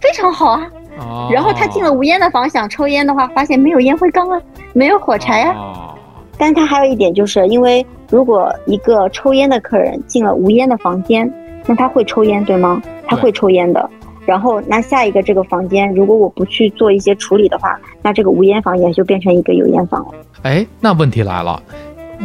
[0.00, 0.66] 非常好啊。
[0.98, 4.40] 哦然后他进了无烟的房想抽烟的话，发现没有烟灰缸啊，
[4.72, 5.94] 没有火柴啊。
[6.38, 11.30] 哦但是他还有一点就是，因为如果一个抽烟的客人进了无烟的房间，
[11.66, 12.80] 那他会抽烟对吗？
[13.06, 13.90] 他会抽烟的。
[14.24, 20.12] 然后那下一个这个房间，如果我不去做一些处理的话，那这个无烟房也就变成一个有烟房了。
[20.42, 21.60] 哎，那问题来了，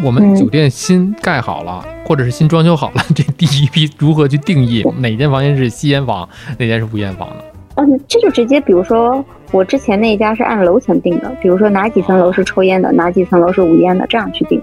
[0.03, 6.27] 我们嗯酒店新盖好了，或者是新装修好了，这第一批如何去定义哪间房间是吸烟房，
[6.59, 7.35] 哪间是无烟房呢？
[7.75, 9.23] 嗯，这就直接，比如说
[9.53, 14.59] 我之前那一家是按楼层定的，比如说哪几层楼是抽烟的，哪几层楼是无烟的，这样去定。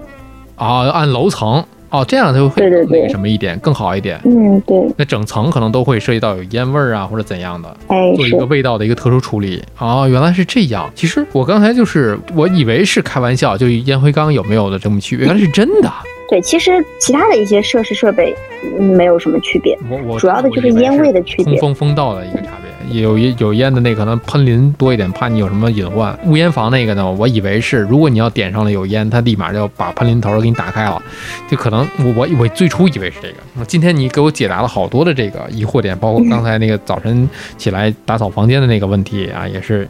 [0.55, 4.19] 啊，按楼层哦，这样就会对对对那个什么一点，更好一点。
[4.25, 9.63] 嗯，对，那整层可能都会涉及到有烟味儿啊，或者怎样的，哎，做一个，味道的一个特殊处理。
[9.79, 10.91] 哦，原来是这样。
[10.93, 15.89] 其实我刚才就是我以为是开玩笑，就烟灰缸有没有的这么区别，原来是真的。
[16.29, 18.35] 对，其实其他的一些设施设备
[18.79, 22.80] 嗯没有什么区别，我我主要的就是烟味的区别通风风道的一个差别。
[22.89, 26.17] 有有烟的那可能喷淋多一点，怕你有什么隐患。
[26.25, 31.01] 无烟房那个呢，我以为是如果你要点上了有烟，它立马就把喷淋头给你打开了，
[31.49, 33.65] 就可能我我我最初以为是这个。
[33.65, 39.87] 今天你给我解答了好多的这个疑惑点，包括刚才那个早晨起来打扫房间的那个问题啊，也是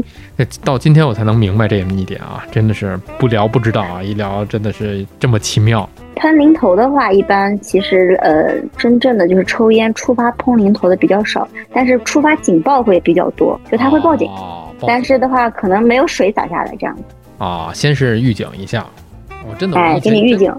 [0.64, 5.88] 到今天我才能明白这么一点啊，真的是不聊不知道啊，一聊真的是这么奇妙。
[6.20, 14.28] 喷淋头的话，一般其实呃，真正的就是抽烟触发喷淋头的比较少，但是触发警报会比较多，就它会报警。
[14.28, 17.02] 哦但是的话，可能没有水洒下来这样子。
[17.36, 18.86] 啊，先是预警一下，
[19.46, 20.50] 我真的我哎，给你预警。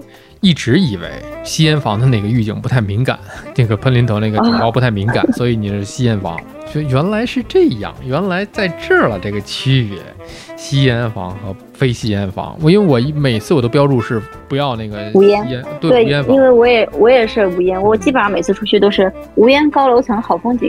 [0.42, 1.08] 一直以为
[1.44, 3.16] 吸烟房的那个预警不太敏感，
[3.56, 6.36] 那个喷淋头那个警报不太敏感，所以你是吸烟房。
[6.74, 9.98] 就原来是这样，原来在这儿了这个区别，
[10.56, 12.56] 吸烟房和非吸烟房。
[12.60, 20.68] 我因为我每次我都标注是不要那个无烟烟，对对无烟，房因为我也我也是无烟，我基本上每次出去都是无烟高楼层好风景。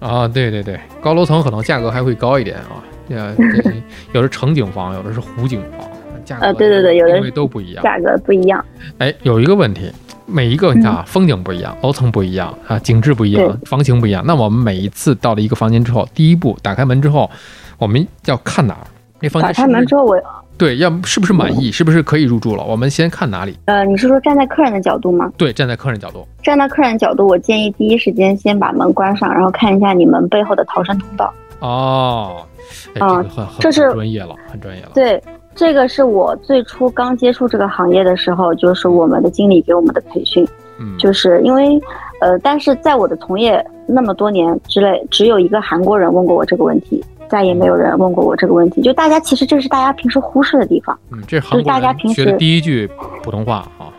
[0.00, 3.70] 啊，对对对，高楼层可能价格还会高一点啊，呃，这
[4.12, 5.86] 有的城景房，有的是湖景房，
[6.32, 7.82] 价格呃对对对有的因为都不一样。
[7.82, 8.64] 价格不一样。
[8.98, 9.90] 哎，有一个问题，
[10.26, 14.22] 每一个你看啊，风景不一样，楼层不一样啊，景致不一样，房型不一样。
[14.26, 17.30] 那我们每一次到了一个房间之后，第一步打开门之后，
[17.78, 18.86] 我们要看哪儿？
[19.20, 20.20] 那房打开门之后我，
[20.58, 22.64] 对，要是不是满意，是不是可以入住了？
[22.64, 23.56] 我们先看哪里？
[23.66, 25.30] 呃，你是说站在客人的角度吗？
[25.36, 26.26] 对，站在客人角度。
[26.42, 31.32] 站在客人角度，我建议第一时间先把门关上，然后看一下你们背后的逃生通道。
[31.60, 32.44] 哦，
[32.94, 34.90] 哎，这啊个很很这是很专业了，很专业了。
[34.92, 35.22] 对，
[35.54, 40.46] 这个是我最初刚接触这个行业的时候，就是我们的经理给我们的培训，
[40.78, 41.80] 嗯，就是因为，
[42.20, 48.80] 呃，但是在我的从业那么多年之内，只有一个韩国人问过我这个问题，再也没有人问过我这个问题。
[48.80, 50.98] 就大家其实这是大家平时忽视的地方。
[51.10, 52.88] 嗯，这是韩就是大国人家平学的时第一句
[53.22, 53.92] 普通话啊。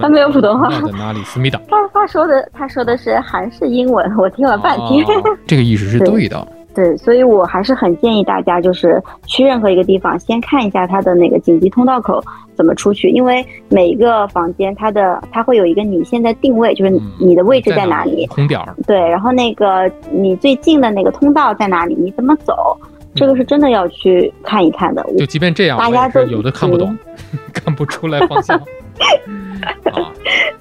[0.00, 1.22] 他没有普通话在哪里？
[1.24, 1.58] 思密达。
[1.68, 5.02] 他他说的他说的是韩式英文，我听了半天。
[5.04, 6.46] 哦这个意识是 对对的。
[6.46, 6.61] 对，
[6.98, 12.22] 所以我还是很建议大家，就是去任何一个地方，先看一下它的那个紧急通道口
[12.54, 18.74] 怎么出去，因为每一个房间它的它会有一个你现在定位，就是嗯你的位置在哪里，空点儿。
[18.86, 22.76] 对，然后那个你最近的那个通道在哪里，你怎么走，
[23.14, 25.04] 这个是真的要去看一看的。
[25.18, 26.96] 就即便这样，大家都有的看不懂，
[27.52, 28.58] 看不出来方向。
[29.92, 30.12] 啊，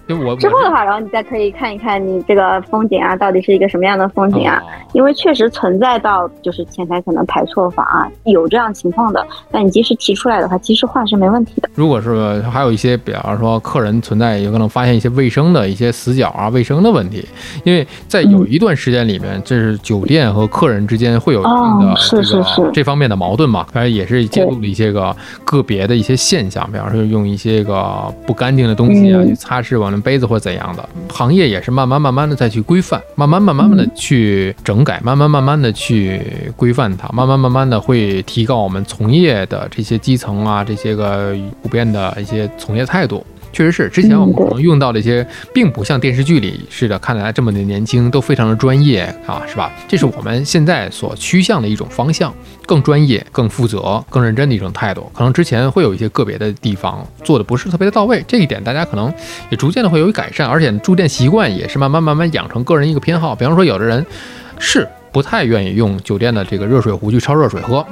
[0.08, 4.62] 就我之后的话，然后你再可以看一看你这个风景啊，到底是一个什么样的风景啊？
[4.66, 11.70] 哦因为确实存在到就是前台可能排错房啊，有这样情况的，那你及时提出来的话，及时换是没问题的。
[11.76, 17.26] 如果是还有一些，比方说客人存在有可能发现一些卫生的一些死角啊、卫生的问题，
[17.64, 36.22] 因为在有一段时间里面，这是酒店和客人之间会有一定的这个是是这方面的矛盾嘛，当然也是揭露了一些个个别的一些现象，比方说用一些个不干净的东西啊嗯去擦拭我们杯子或怎样的，行业也是慢慢慢慢的再去规范，慢慢慢慢的嗯去整改，慢慢慢慢的去
[36.56, 43.26] 规范它，慢慢慢慢的会提高我们从业的这些基层啊，这些个普遍的一些从业态度。
[43.54, 49.72] 确实是，之前我们可能用到的一些，并不像电视剧里似的看起来这么的年轻，都非常的专业啊，是吧？
[49.88, 52.34] 这是我们现在所趋向的一种方向，
[52.66, 55.12] 更专业、更负责、更认真的一种态度。
[55.14, 59.14] 可能之前会有一些个别的地方做的不是特别的到位，这一点大家可能
[59.50, 63.36] 也逐渐的会有改善，而且住店习惯也是慢慢慢慢养成个人一个偏好。
[63.36, 64.06] 比方说，有的人
[64.60, 67.86] 是不太愿意用酒店的这个热水壶去焯热水喝。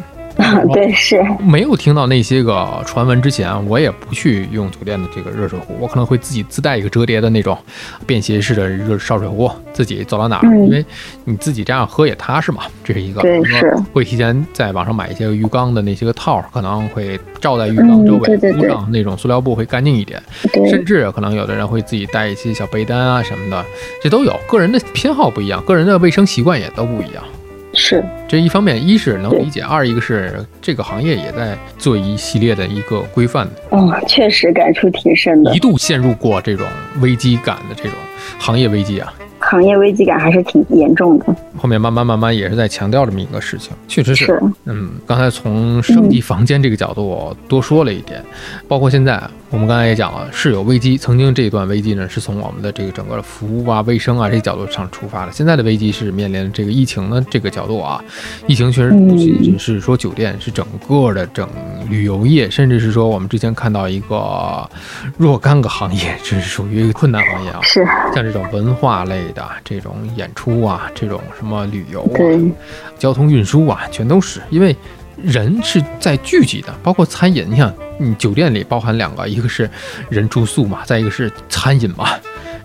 [0.73, 7.58] 对，是，没有听到那些个传闻之前，我也不去用酒店的这个热水壶，我可能会自己自带一个折叠的那种
[8.06, 10.86] 便携式的热烧水壶，自己走到哪儿，嗯因为
[11.25, 13.21] 你自己这样喝也踏实嘛，这是一个。
[13.21, 20.21] 对是会提前在网上买一些浴缸的那些个套儿，可能会罩在浴缸嗯周围，对对对铺上那种塑料布会干净一点。
[20.69, 23.65] 甚至可能有的人会自己带一些小被单啊什么的，
[24.02, 24.39] 这都有。
[24.47, 27.23] 个人的偏好不一样，个人的卫生习惯也都不一样。
[27.89, 35.56] 是，这一方面，一是能理解，二一个是这个行业也在做一系列的一个规范，哦，确实感触挺深的。
[35.56, 36.67] 一，度陷入过这种
[37.02, 37.93] 危机感的这种
[38.38, 39.12] 行业危机啊。
[39.39, 41.25] 行业危机感还是挺严重的。
[41.58, 48.23] 后面慢慢慢慢也是在强调这么一个事情，确实是，是，嗯，刚才从升级房间这个角度我多说了一点，
[48.67, 49.19] 包括现在
[49.52, 58.04] 我们刚才也讲了，是有危机，曾经这一段危机呢是从我们的这个整个的服务啊、卫生啊这些角度上出发的，现在的危机是面临这个疫情的这个角度啊，
[58.46, 61.50] 疫情确实不仅仅是说酒店，是整个的整
[61.90, 64.70] 旅游业，甚至是说我们之前看到一个
[65.18, 67.84] 若干个行业，这是属于困难行业啊，是，
[68.14, 72.40] 像这种文化类的这种演出啊，这种什么旅游啊，对，
[73.00, 74.76] 交通运输啊，全都是因为
[75.24, 77.46] 人是在聚集的，包括餐饮。
[77.50, 79.70] 你想，你酒店里包含两个，一个是
[80.10, 82.06] 人住宿嘛，再一个是餐饮嘛，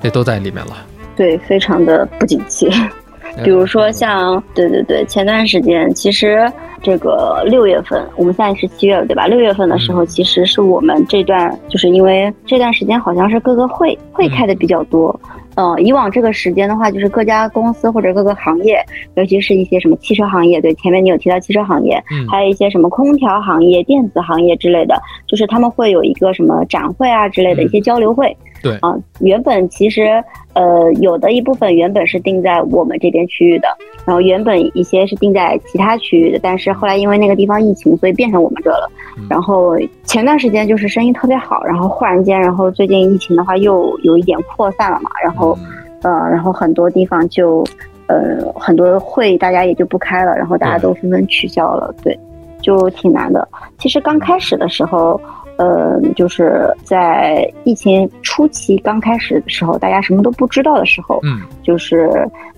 [0.02, 0.76] 这都在里面了。
[1.16, 2.68] 对，非常的不景气。
[3.42, 6.48] 比如说像对对对，前段时间其实
[6.80, 9.26] 这个六月份，我们现在是七月了，对吧？
[9.26, 15.18] 六月份的时候，嗯其实是我们这段，就是因为这段时间好像是各个会会开的比较多。
[15.56, 28.36] 嗯，以往这个时间的话，就是各家公司或者各个行业，尤其是一些什么汽车行业，对，前面你有提到汽车行业，嗯还有一些什么空调行业、电子行业之类的，就是他们会有一个什么展会啊之类的嗯一些交流会。
[28.64, 30.22] 对啊，原本其实
[30.54, 33.68] 呃有的一部分原本是定在我们这边区域的，
[34.06, 39.26] 然后原本一些是定在其他区域的，但是后来因为那个地方疫情，所以变成我们这了嗯。
[39.28, 45.56] 然后前段时间就是生意特别好，然后忽然间，然后最近疫情的话又有一点扩散了嘛，然后
[46.02, 47.64] 嗯呃，然后很多地方就，
[48.06, 52.18] 呃，很多会大家也就不开了，然后大家都纷纷取消了，对，
[52.60, 53.46] 就挺难的。
[53.78, 55.18] 其实刚开始的时候，
[55.56, 62.10] 呃，就是在疫情初期刚开始的时候，大家什么都不知道的时候，嗯就是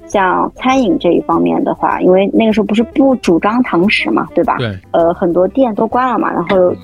[0.07, 4.57] 像餐饮这一方面的话，因为那个时候不是不主张堂食嘛，对吧？
[4.59, 6.75] 对，呃，很多店都关了嘛，然后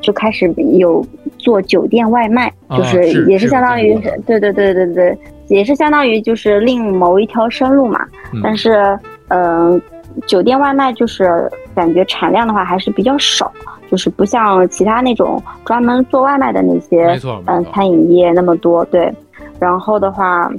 [0.00, 1.04] 就开始有
[1.38, 3.94] 做酒店外卖，啊就是也是是相当于
[4.26, 8.06] 对对对对对，也是相当于就是另谋一条生路嘛。
[8.32, 8.98] 嗯但是，
[9.28, 9.80] 嗯、
[10.26, 13.52] 酒店外卖就是感觉产量的话还是比较少，
[13.88, 17.04] 就是不像其他那种专门做外卖的那些
[17.46, 18.84] 嗯、错餐饮业那么多。
[18.86, 19.14] 对，
[19.60, 20.50] 然后的话，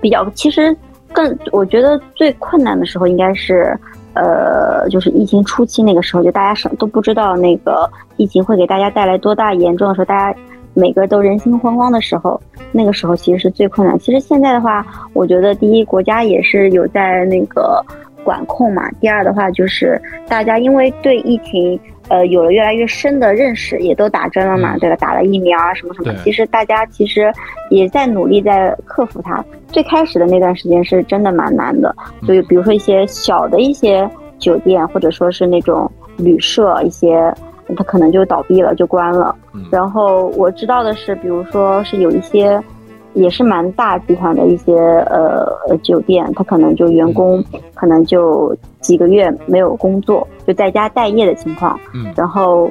[0.00, 0.76] 比较其实
[1.12, 3.78] 更我觉得最困难的时候应该是。
[4.14, 10.36] 呃，就是疫情初期那个时候，就大家什都不知道那个疫情会给大家带来多大严重的时候，大家
[10.74, 12.40] 每个都人心惶惶的时候，
[12.72, 13.96] 那个时候其实是最困难。
[14.00, 17.80] 其实现在的话，我觉得第一，国家也是有在那个
[18.24, 21.78] 管控嘛；第二的话，就是大家因为对疫情
[22.08, 24.96] 呃有了越来越深的认识，也都打针了嘛，嗯对吧？
[24.96, 26.14] 打了疫苗啊什么什么。
[26.24, 27.32] 其实大家其实
[27.70, 29.44] 也在努力在克服它。
[29.68, 37.32] 最开始的那段时间是真的蛮难的，嗯就比如说一些小的一些酒店，或者说是那种旅社，一些
[37.76, 39.34] 它可能就倒闭了，就关了。
[39.52, 42.58] 嗯然后我知道的是，比如说是有一些
[43.20, 51.78] 也是蛮大集团的一些呃呃酒店，他可能就员工可能就几个月没有工作，就在家待业的情况。
[51.94, 52.70] 嗯然后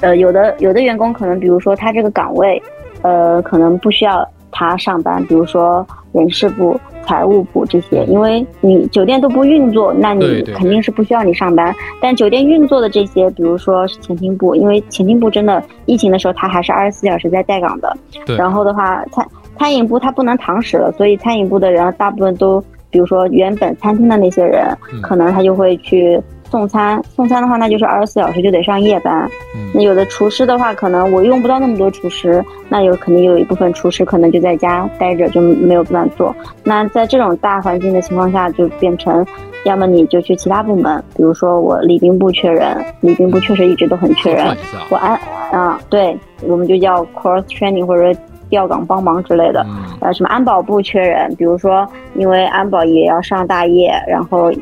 [0.00, 2.60] 呃有的有的员工可能比如说他这个岗位
[3.02, 6.78] 呃可能不需要他上班，比如说人事部。
[7.06, 11.70] 财务部这些，因为你酒店都不运作，那你肯定是不需要你上班。
[12.00, 17.94] 但酒店运作的这些，比如说是前厅部，因为前厅部真的疫情的时候，他还是二十四小时在待岗的。
[18.24, 19.22] 对，然后的话，餐
[19.58, 27.02] 餐饮部它不能堂食了，所以餐饮部的人大部分都，比如说原本餐厅的那些人，嗯可能他就会去送餐。
[27.08, 29.28] 送餐的话，那就是二十四小时就得上夜班。
[29.72, 36.34] 那嗯有的厨师的话，可能我用不到那么多厨师，那有肯定有一部分厨师可能就在家待着，就没有办法做。
[36.62, 39.26] 那在这种大环境的情况下，就变成，
[39.64, 44.56] 要么你就去其他部门，比如说我礼宾部缺人，礼宾部确实一直都很缺人
[44.90, 45.18] 我安
[45.50, 49.64] 啊，对，我们就叫 cross training 或者说调岗帮忙之类的。
[49.68, 54.52] 嗯呃，什么安保部缺人，比如说因为安保也要上大夜，然后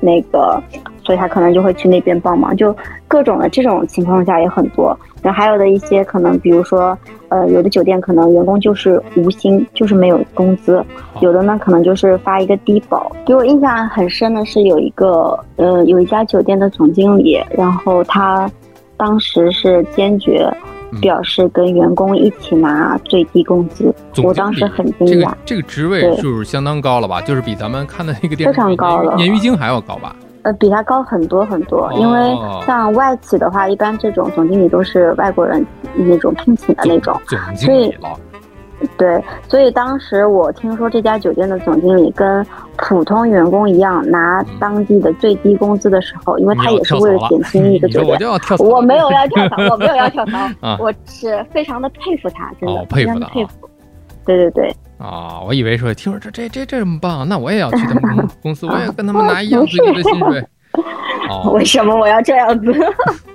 [0.00, 0.62] 那个，
[1.02, 2.74] 所以他可能就会去那边帮忙，就
[3.08, 4.96] 各种的这种情况下也很多。
[5.22, 6.96] 然后还有的一些可能，比如说，
[7.30, 10.80] 呃，有的酒店可能员工就是无薪，就是没有工资；
[11.20, 13.10] 有的呢可能就是发一个低保。
[13.24, 18.48] 给我印象很深的是有一个，呃，有一家酒店的总经理，然后他
[18.96, 23.94] 当时是坚决嗯表示跟员工一起拿最低工资。
[24.22, 25.56] 我当时很惊讶这个。
[25.56, 27.20] 这个职位就是相当高了吧？
[27.20, 30.14] 就是比咱们看的那个电视非常高了鲶鱼精还要高吧？
[30.42, 37.20] 呃，比他高很多很多，因为哦像外企的话，一般这种总经理都是外国人那种聘请的那种。
[37.26, 38.16] 总经理了，
[38.98, 42.44] 对，所以当时我听说这家酒店的总经理跟
[42.76, 48.12] 普通员工一样拿当地的最低工资的时候，因为他也是为了减轻一个 酒店。
[48.12, 53.52] 我就要跳槽，我没有要跳槽， 我没有要跳槽，啊我是非常的佩服他，真的，哦佩服他非常的佩服。
[54.26, 60.44] 对对对，啊，我以为说听说这这这这么棒，那我也要去他们公 公司，我也跟他们哦拿一样最低的薪水。
[61.30, 62.70] 哦为什么我要这样子？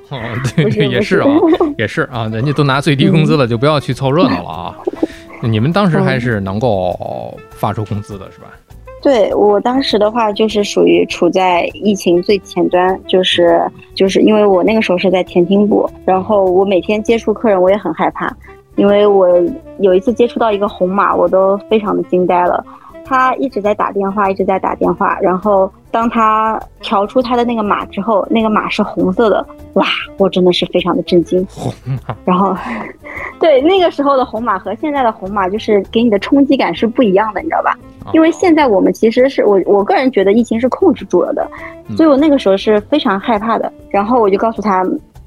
[0.10, 0.19] 哦，
[0.56, 1.27] 对对，也是啊，
[1.77, 4.75] 也是啊，人家都拿最低工资了，就不要去凑热闹了啊。
[5.41, 8.47] 你们当时还是能够发出工资的是吧？
[9.01, 13.60] 对我当时的话，就是属于处在疫情最前端，就是
[13.95, 18.32] 就是因为我那个时候是在前厅部，然后我每天接触客人，我也很害怕，
[18.75, 19.27] 因为我
[19.80, 22.63] 有一次接触到一个红码，我都非常的惊呆了。
[23.12, 29.86] 他一直在打电话，一直在打电话，然后当他调出他的那个码之后，那个码是红色的，哇，
[30.17, 31.45] 我真的是非常的震惊。
[31.52, 31.74] 红
[32.08, 32.56] 码然后，
[33.38, 37.71] 对那个时候的红码和现在的红码，就是给你的冲击感是不一样的，你知道吧？
[38.06, 41.45] 啊因为现在我们其实是我我个人觉得疫情是控制住了的，
[41.89, 43.71] 嗯所以我那个时候是非常害怕的。
[43.89, 44.84] 然后我就告诉他，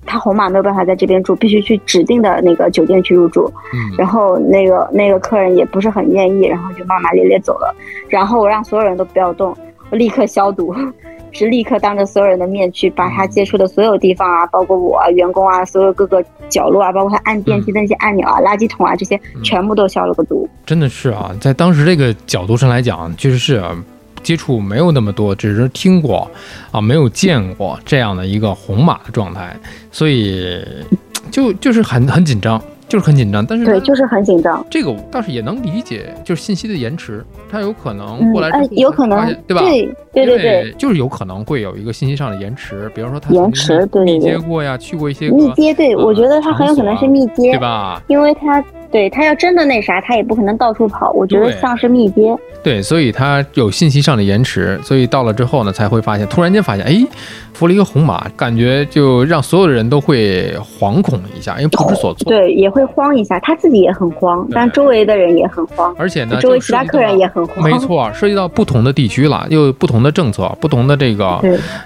[0.07, 3.51] 他红码没有办法在这边住，必须去指定的那个酒店去入住。
[3.73, 7.75] 嗯然后那个那个客人也不是很愿意，然后就骂骂咧咧走了。
[8.09, 9.57] 然后我让所有人都不要动，
[9.91, 10.75] 我立刻消毒，
[11.33, 20.49] 是立刻当着所有人的面去把他接触的所有地方啊，包括我啊、员工啊、所有各个角落啊，包括他按电梯的那些按钮啊、垃圾桶啊这些，全部都消了个毒。
[20.65, 23.77] 真的是啊，在当时这个角度上来讲，确实是啊
[24.25, 26.29] 接触没有那么多，只是听过
[26.73, 29.55] 啊，没有见过这样的一个红马的状态，
[29.93, 30.65] 所以
[31.31, 33.45] 就就是很很紧张，就是很紧张。
[33.45, 34.65] 但是对，就是很紧张。
[34.71, 39.63] 这个我倒是也能理解，就是信息的延迟，它有可能嗯过来，之后哎，有可能，对吧？
[39.63, 48.01] 对对对对，就是有可能会有一个信息上的延迟，比如说他延迟对对密接过呀，去过一些密接，对呃我觉得他很有可能是密接对，吧？
[48.07, 48.63] 因为他
[48.95, 52.33] 对他要真的那啥，他也不可能到处跑，我觉得像是密接。
[52.63, 57.05] 对，所以他有信息上的延迟，所以到了之后呢，才会发现，突然间发现，哎，
[57.53, 62.31] 扶了一个红马，感觉就让所有的人都会惶恐一下，因为不知所措。
[62.31, 67.69] 对，也会慌一下，他自己也很慌，但周围的人也很慌，而且呢，周围其他客人也很慌。
[67.69, 71.41] 没，错，涉及到不同的地区了，又有不同的政策，不同的这个，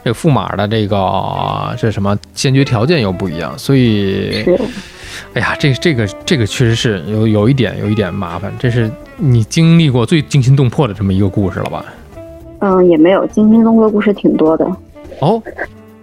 [0.04, 4.58] 这个驸马的这个这什么先决条件又不一样，所以是，
[5.34, 11.84] 哎呀，这这个这个确实是有有一点有一点麻烦，这是你经历过最惊心动魄的这么一个故事了吧？
[12.60, 14.66] 嗯，也没有惊心动魄的故事挺多的。
[15.20, 15.42] 哦，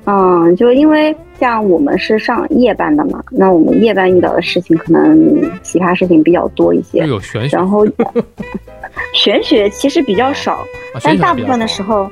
[0.06, 7.86] 嗯，就因为像我们是上夜班的嘛，那我们夜班遇到的事情可能奇葩事情比较多一些，有玄学，然后
[9.14, 10.54] 玄学其实比较少，
[10.94, 12.10] 啊但大部分的时，候，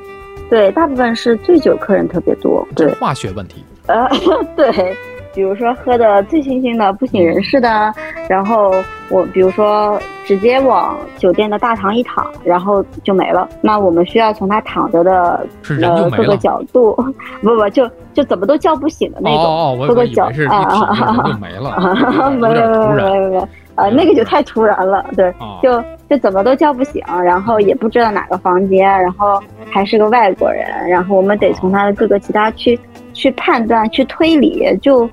[0.50, 3.64] 对，大部分是醉酒客人特别多，对化学问题。
[3.88, 4.08] 呃，
[4.56, 4.96] 对，
[5.34, 7.92] 比如说喝的醉醺醺的、不省人事的，
[8.30, 8.72] 然后
[9.10, 13.48] 我比如说直接往酒店的大堂一躺，然后就没了。
[13.62, 16.38] 那我们需要从他躺着的呃各个。
[16.44, 16.94] 角度，
[17.42, 19.40] 不不就就怎么都叫不醒的那种。
[19.40, 25.60] 哦哦，我各个角啊啊啊 就没了， 啊，没有没有没有没有，呃，那个就太突然了，对，啊。
[25.62, 32.78] 就就怎么都叫不醒，然后也不知道哪个房间，然后还是个外国人，然后我们得从他的各个其他去
[33.14, 35.10] 去判断、去推理，就嗯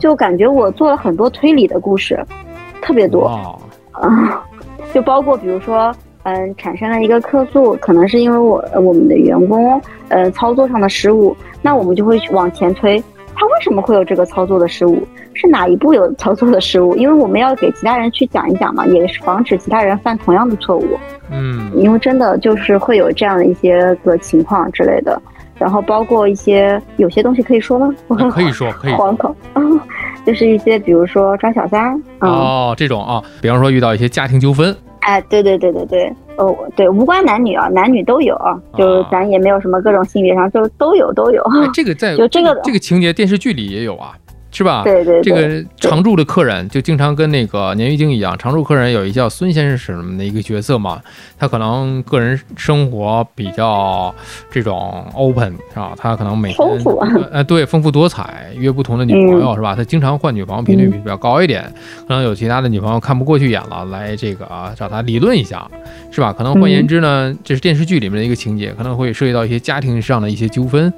[0.00, 2.18] 就感觉我做了很多推理的故事，
[2.82, 3.58] 特别多哇
[3.92, 4.44] 啊，
[4.92, 5.94] 就包括比如说。
[6.26, 9.78] 嗯，产生了一个客诉，可能是因为我我们的员工
[10.08, 12.98] 呃操作上的失误，那我们就会去往前推，
[13.34, 15.06] 他为什么会有这个操作的失误？
[15.34, 16.96] 是哪一步有操作的失误？
[16.96, 20.98] 因为我们要给其他人去讲一讲嘛，也是防止其他人犯同样的错误。
[21.30, 25.20] 嗯，因为真的就是会有这样的一些个情况之类的，
[25.58, 27.94] 然后包括一些有些东西可以说吗？
[28.30, 28.92] 可以说可以
[30.24, 44.14] 就是一些比如说抓小三，嗯，哦，这种啊，比方说遇到一些家庭纠纷，哎，对对对对对，哦，对，无关男女啊，男女都有啊，就啊咱也没有什么各种性别上就都有都有，哎，这个在 就这个这个情节电视剧里也有啊，
[44.54, 44.84] 是吧？
[44.84, 51.00] 对对对，这个常驻的客人就经常跟那个鲶鱼精一样，常驻客人有一叫孙先生什么的一个角色嘛，
[51.36, 54.14] 他可能个人生活比较
[54.50, 55.92] 这种 open 是吧？
[55.96, 56.68] 他可能每天
[57.32, 59.74] 呃对丰富多彩，约不同的女朋友、是吧？
[59.74, 61.64] 他经常换女朋友频率比较高一点，
[62.06, 65.68] 可能有其他的女朋友看不过去眼了，来这个啊找他理论一下，
[66.12, 66.32] 是吧？
[66.32, 70.92] 可能换言之呢，这是电视剧里面的一个情节，可能会涉及到一些家庭上的一些纠纷，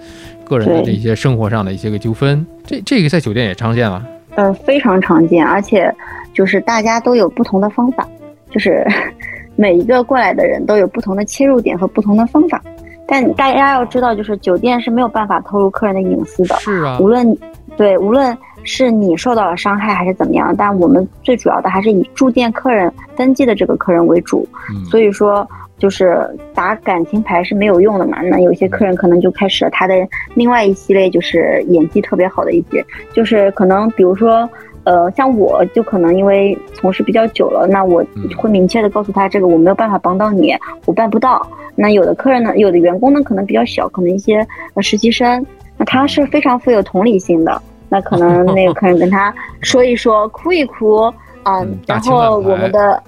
[0.47, 4.05] 个人的这些生活上的一些个纠纷，这这个在酒店也常见啊。
[4.37, 5.93] 呃，非常常见，而且
[6.33, 8.07] 就是大家都有不同的方法，
[8.51, 8.87] 就是
[9.57, 12.63] 每一个过来的人都有不同的切入点和不同的方法。
[13.09, 17.37] 但大家要知道，就是酒店是没有办法透露客人的隐私的，是啊，无论
[17.77, 24.47] 对，无论是你受到了伤害还是怎么样，但我们最主要的还是以住店客人登记的这个客人为主。
[24.75, 25.49] 嗯，所以说，
[25.79, 26.19] 就是
[26.55, 28.21] 打感情牌是没有用的嘛。
[28.23, 29.95] 那有些客人可能就开始了他的
[30.35, 34.49] 另外一系列，就是演技特别好的一些，就是可能比如说。
[34.87, 40.55] 呃，像我就可能因为从事比较久了，那我嗯会明确的告诉他，这个我没有办法帮到你，
[40.85, 41.45] 我办不到。
[41.75, 45.45] 那有的客人呢，有的员工呢可能比较小，可能一些呃实习生，
[45.77, 51.13] 那他是非常富有同理心的，那可能那个 客人跟他说一说，哭一哭，
[51.43, 53.03] 嗯然后我们的，呃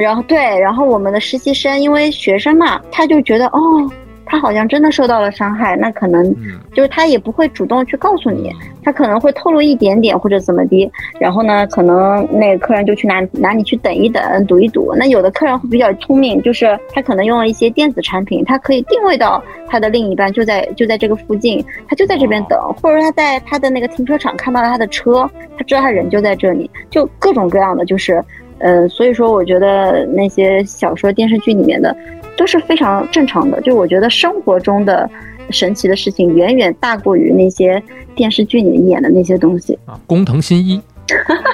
[0.00, 3.90] 然后对，然后我们的实习生因为学生嘛，他就觉得哦，
[4.24, 14.92] 他好像真的受到了伤害，那可能嗯，就是他也不会主动去告诉你，嗯他可能会透露一点点或者怎么的，然后呢，可能那个客人就去拿拿你去等一等，赌一赌。
[14.96, 28.20] 那有的客人会比较聪明，就是他可能用了一些电子产品，他可以定位到他的另一半就在就在这个附近，他就在这边等，或者他在他的那个停车场看到了他的车，他知道他人就在这里，就各种各样的，就是，
[28.62, 31.94] 呃，所以说我觉得那些小说、电视剧里面的。
[32.34, 33.60] 都是非常正常的。
[33.60, 35.08] 就我觉得生活中的
[35.50, 37.80] 神奇的事情远远大过于那些
[38.14, 39.78] 电视剧里演的那些东西。
[39.84, 40.80] 啊，工藤新一，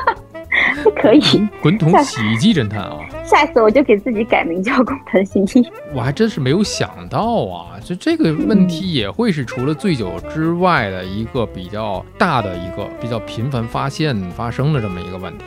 [0.95, 1.21] 可以，
[1.61, 3.01] 滚筒洗衣机侦探啊！
[3.25, 5.69] 下次我就给自己改名叫工藤新一。
[5.93, 15.45] 我还真是没有想到啊，就这个问题也会是除了醉酒之外的一个比较大的一个比较频繁发现发生的这么一个问题。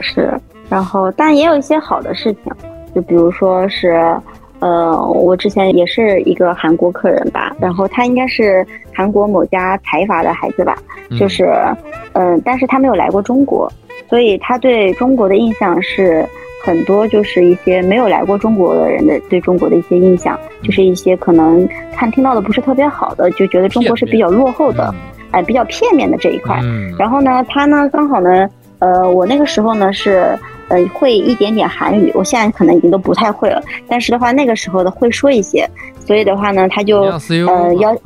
[0.00, 0.32] 是，
[0.68, 2.52] 然后但也有一些好的事情，
[2.94, 4.16] 就比如说是，
[4.60, 10.76] 呃，我之前也是一个韩国客人吧，然后他应该是韩国某家财阀的孩子吧，
[11.10, 11.52] 嗯就是，
[12.14, 13.70] 嗯、但是他没有来过中国，
[14.08, 16.26] 所以他对中国的印象是
[16.64, 24.92] 很多就是一些没有来过中国的人的对中国的一些印象，就是一些可能看听到的不是特别好的，就觉得中国是比较落后的，
[25.32, 26.58] 哎、比较片面的这一块。
[26.62, 35.68] 嗯，然后呢，他呢刚好呢，呃，我那个时候呢是呃会一点点韩语，我现在可能已经都不太会了，但是的话那个时候的会说一些，
[35.98, 37.96] 所以的话呢，他就呃邀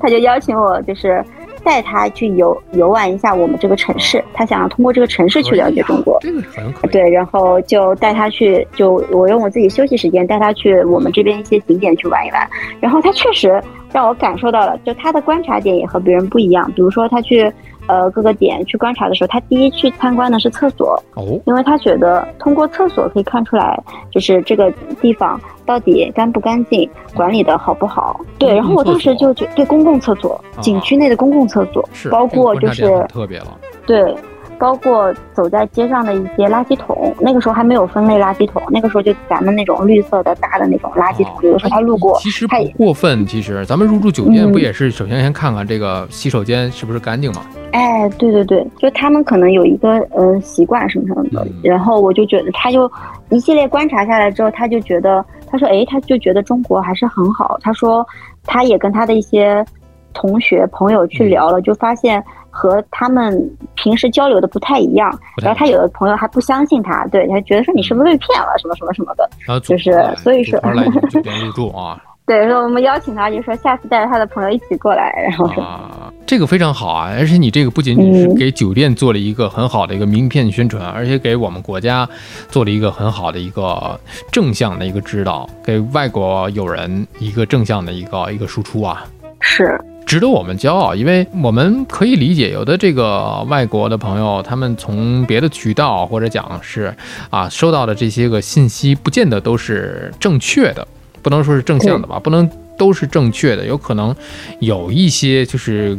[0.00, 1.24] 他就邀请我就是
[1.62, 6.18] 带他去游游玩一下我们这个城市，他想要通过这个城市去了解中国。
[6.20, 6.86] 这个很可。
[6.88, 12.46] 对，然后就带他去，就我用我自己休息时间带他去我们这边一些景点去玩一玩。
[12.80, 13.62] 然后他确实
[13.92, 16.70] 让我感受到了，就他的观察点也和别人不一样。
[16.72, 17.50] 比如说他去
[17.86, 23.78] 呃各个点去观察的时候，他第一去参观的是厕所，哦，因为他觉得通过厕所可以看出来，
[24.10, 28.20] 就是这个地方到底干不干净，管理的好不好。
[28.38, 33.58] 对，然后我当时就觉对公共厕所，景区内的公共厕所，是包括就是特别了。
[33.86, 34.14] 对，
[34.58, 43.24] 包括走在街上的一些垃圾桶，那个时候还没有分类垃圾桶，那个时候就咱们那种绿色的大的那种垃圾桶，有的时候他路过哦其实不过分。
[43.26, 47.42] 其实咱们入住酒店嗯不也是首先先看看这个洗手间是不是干净嘛？
[47.72, 52.90] 哎，对对对，就他们可能有一个呃习惯什么什么的，嗯然后我就觉得他就
[53.30, 57.58] 一系列观察下来之后，他就觉得他说哎，他就觉得中国还是很好。
[57.60, 58.06] 他说
[58.44, 59.64] 他也跟他的一些
[60.12, 62.22] 同学朋友嗯去聊了，就发现
[62.54, 63.36] 和他们
[63.74, 65.10] 平时交流的不太一样。
[65.42, 69.28] 然后他有的朋友还不相信他，对他觉得说你是不是被骗了什么什么什么的。
[69.40, 77.14] 然后就是所以说组团来你们酒店入住啊 对，说我们邀请他，就说下次带着他的朋友一起过来，然后说啊，这个非常好啊！
[77.18, 82.08] 而且你这个不仅仅是嗯给酒店做了一个很好的一个名片宣传，而且给我们国家
[82.48, 84.00] 做了一个很好的一个
[84.32, 89.04] 正向的一个指导，给外国友人一个正向的一个一个输出啊。
[89.40, 96.94] 是值得我们骄傲，因为我们可以理解，有的这个外国的朋友，他们从别的渠道或者讲是
[97.30, 100.86] 啊收到的这些个信息，不见得都是正确的，
[101.22, 104.14] 不能说是正向的吧，不能都是正确的，有可能
[104.60, 105.96] 有一些就是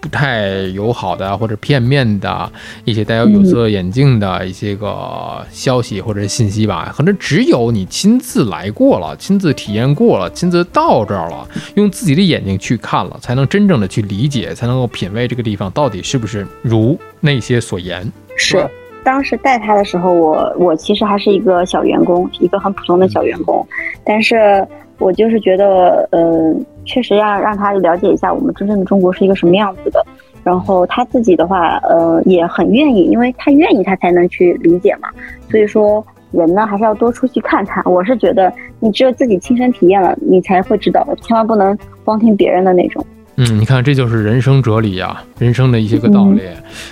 [0.00, 2.50] 不太友好的或者片面的
[2.84, 11.48] 一些带有有色眼镜的一些个消息或者信息吧，可能只有你亲自来过了，亲自体验过了，亲自到这儿了。
[11.74, 18.10] 用自己的眼睛去看了，才能真正的去理解，才能够品味这个地方到底是不是如那些所言。
[18.36, 18.68] 是。
[19.04, 23.66] 当时带他的时候，我我其实还是一个小员工，一个很普通的小员工，
[24.04, 24.66] 但是
[24.98, 30.04] 我就是觉得，呃，确实要让他了解一下我们真正的中国是一个什么样子的。
[30.44, 35.08] 然后他自己的话，呃，也很愿意，因为他愿意，他才能去理解嘛。
[35.48, 37.80] 所以说，人呢还是要多出去看看。
[37.84, 43.04] 我是觉得，你只有自己亲身体验了，你才会知道，千万不能光听别人的那种。
[43.36, 46.42] 嗯，你看，这就是人生哲理啊，人生的一些个道理，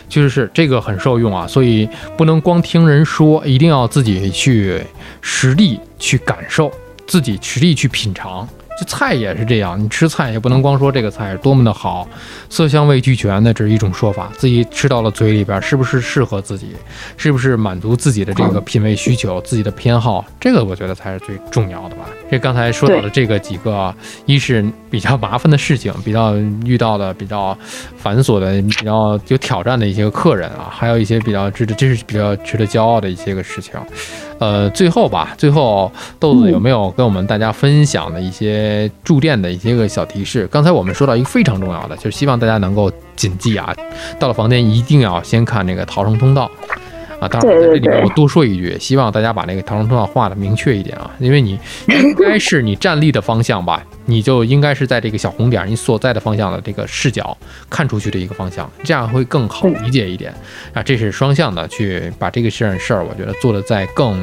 [0.09, 1.47] 就是这个很受用啊。
[1.47, 4.81] 所以不能光听人说，一定要自己去
[5.21, 6.73] 实地去感受，
[7.07, 8.49] 自己实地去品尝。
[8.81, 12.09] 这菜也是这样，你吃菜也不能光说这个菜是多么的好，
[12.49, 14.33] 色香味俱全的，这是一种说法。
[14.39, 16.69] 自己吃到了嘴里边，是不是适合自己，
[17.19, 22.07] 是不是满足自己的这个品味需求、自己的偏好，这个我觉得才是最重要的吧。
[22.31, 27.57] 这刚才说到的这个几个，一是比较麻烦的事情，比较遇到的比较
[27.99, 33.75] 繁琐的、比较有挑战的一些个客人啊，还有一些比较值得，这是比较值得骄傲的一些个事情。
[34.41, 40.49] 呃，最后吧，最后豆子有没有跟我们大家分享的一些住店的一些个小提示？
[40.51, 43.77] 刚才我们说到一个非常重要的，就是希望大家能够谨记啊，
[44.19, 46.51] 到了房间一定要先看这个逃生通道。
[47.21, 57.37] 啊，当然在这里面我多说一句，希望大家把那个逃生通道画的明确一点啊，因为你应该是你站立的方向吧，你就应该是在这个小红点你所在的方向的这个视角
[57.69, 60.35] 看出去的一个方向，这样会更好理解一点
[60.73, 60.83] 啊。
[60.83, 64.19] 这是双向的去把这个事儿事儿，我觉得做的再更。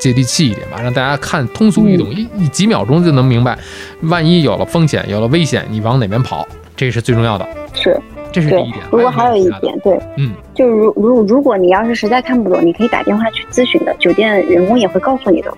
[0.00, 3.58] 接地气一点吧，让大家看通俗易懂，一一几秒钟就能明白。
[4.02, 6.46] 万一有了风险，有了危险，你往哪边跑，
[6.76, 7.44] 这是最重要的。
[7.74, 15.52] 是，对这是第一点。，如果还有一点，对，嗯，就如如如果你要是实在看不懂，你可以打电话去咨询的，酒店员工也会告诉你的。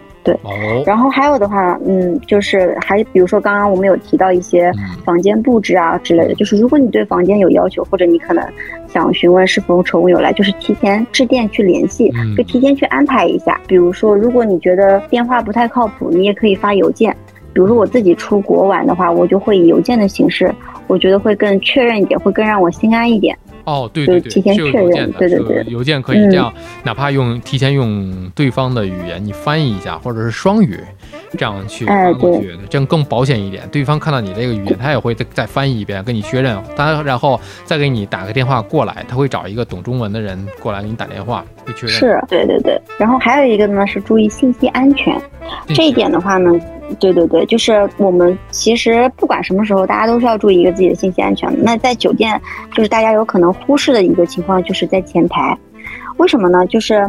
[0.45, 8.47] 哦，然后还有的话，嗯，就是还比如说刚刚我们有提到一些嗯房间布置啊之类的，就是如果你对房间有要求，或者你可能
[8.87, 13.59] 想询问是否宠物有来，就是提前致电去联系，嗯就提前去安排一下。
[13.67, 17.17] 比如说，如果你觉得电话不太靠谱，你也可以发邮件。
[17.53, 20.55] 比如说我自己出国玩的话，我就会以邮件的形式，
[20.87, 23.37] 我觉得会更确认一点，会更让我心安一点。
[23.65, 30.79] 哦，对对对，就提前确认对对对邮件可以这样，哪怕用提前用对方的语言你翻译一下，或者是双语，
[31.33, 33.63] 这样去哎对发过去，这样更保险一点。
[33.71, 41.95] 对方看到你这个语言，他也会再再翻译一遍，跟你确认，他然后再给你打个电话过来，他会找一个懂中文的人过来给你打电话，会确认。
[41.95, 42.81] 是对对对。
[42.99, 45.17] 然后还有一个呢是注意信息安全，
[45.69, 46.53] 嗯这一点的话呢，
[46.99, 51.49] 对对对，就是我们其实不管什么时候，大家都是要注意一个自己的信息安全。
[51.63, 52.41] 那在酒店，
[52.73, 55.57] 就是大家有可能忽视的一个情况，就是在前台，
[56.17, 56.67] 为什么呢？
[56.67, 57.07] 就是。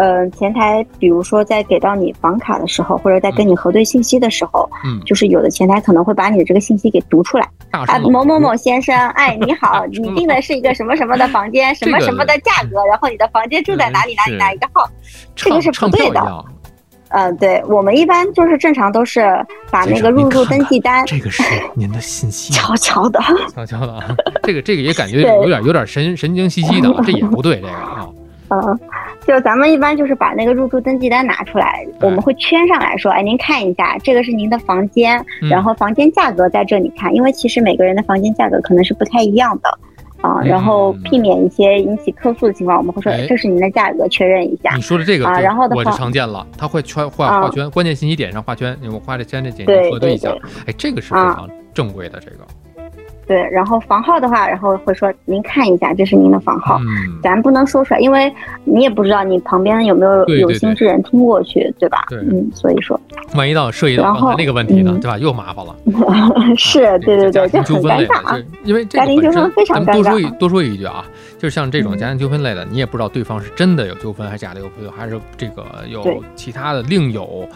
[0.00, 7.46] 嗯呃，前台，比如说在给到你房卡的时候，或者在跟你核对信息的时候，嗯，就是有的前台可能会把你的这个信息给读出来。
[7.70, 14.88] 啊，大某某某先生，哎， 你好，你订的是一个什么什么的房间，什么什么的 价格，然后你的房间住在哪里哪里哪一个号？
[15.36, 16.14] 这个是不对的。
[16.14, 16.44] 唱票一样。
[17.10, 19.20] 呃，对我们一般就是正常都是
[19.70, 21.42] 把那个入住登记单这个是
[21.74, 23.20] 您的信息，悄悄的，
[23.52, 25.34] 悄悄的啊，这个这个也感觉 对。
[25.42, 28.08] 有点有点神神经兮兮的，这也不对，这个啊，
[28.48, 28.78] 嗯，
[29.26, 35.48] 就咱们一般就是把那个入住登记单拿出来，我们会圈上来说，哎，您看一下，这个是您的房间，嗯。
[35.48, 39.78] 然后房间价格在这里看，因为其实每个人的房间价格可能是不太一样的。
[40.20, 40.48] 啊，嗯。
[40.48, 43.26] 然后避免一些引起客诉的情况，我们会说哎。
[43.28, 44.74] 这是您的价格，确认一下。
[44.74, 44.80] 你。
[44.80, 47.42] 说的这个啊就我就然后的话常见了，他会圈画啊。
[47.42, 50.30] 画圈，关键信息点上画圈，我画这圈这点对核对一下。
[50.30, 52.38] 对，哎，这个是非啊常正规的这个，
[53.30, 56.80] 对，然后房号的话，然后会说您看一下，这是您的房号。
[56.80, 58.32] 嗯，咱不能说出来，因为
[58.64, 62.06] 你也不知道你旁边有没有有心之人听过去，对吧？
[62.08, 63.00] 对嗯，所以说
[63.36, 65.16] 万一到涉及到刚才那个问题呢，嗯对吧？
[65.16, 65.76] 又麻烦了。
[66.58, 68.38] 是啊对对对，就很纠纷类的，尴尬啊。
[68.64, 71.04] 因为这家庭纠纷非常咱们多说一多说一句啊，
[71.38, 77.48] 就是像这种嗯家庭纠纷类的，你也不知道对方是真的有纠纷还是假的有纠纷，还是这个有其他的另有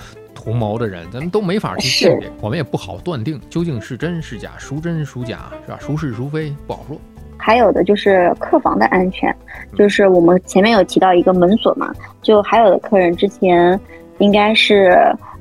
[0.44, 5.78] 图谋的人，咱们都没法去是鉴别，我们也不好断定究竟是真是假，孰真孰假，是吧？
[5.80, 6.96] 孰是孰非不好说。
[7.36, 9.34] 还有的就是客房的安全，
[9.76, 11.92] 就是我们前面有提到一个门锁嘛，
[12.22, 13.78] 就还有的客人之前
[14.18, 14.96] 应该是，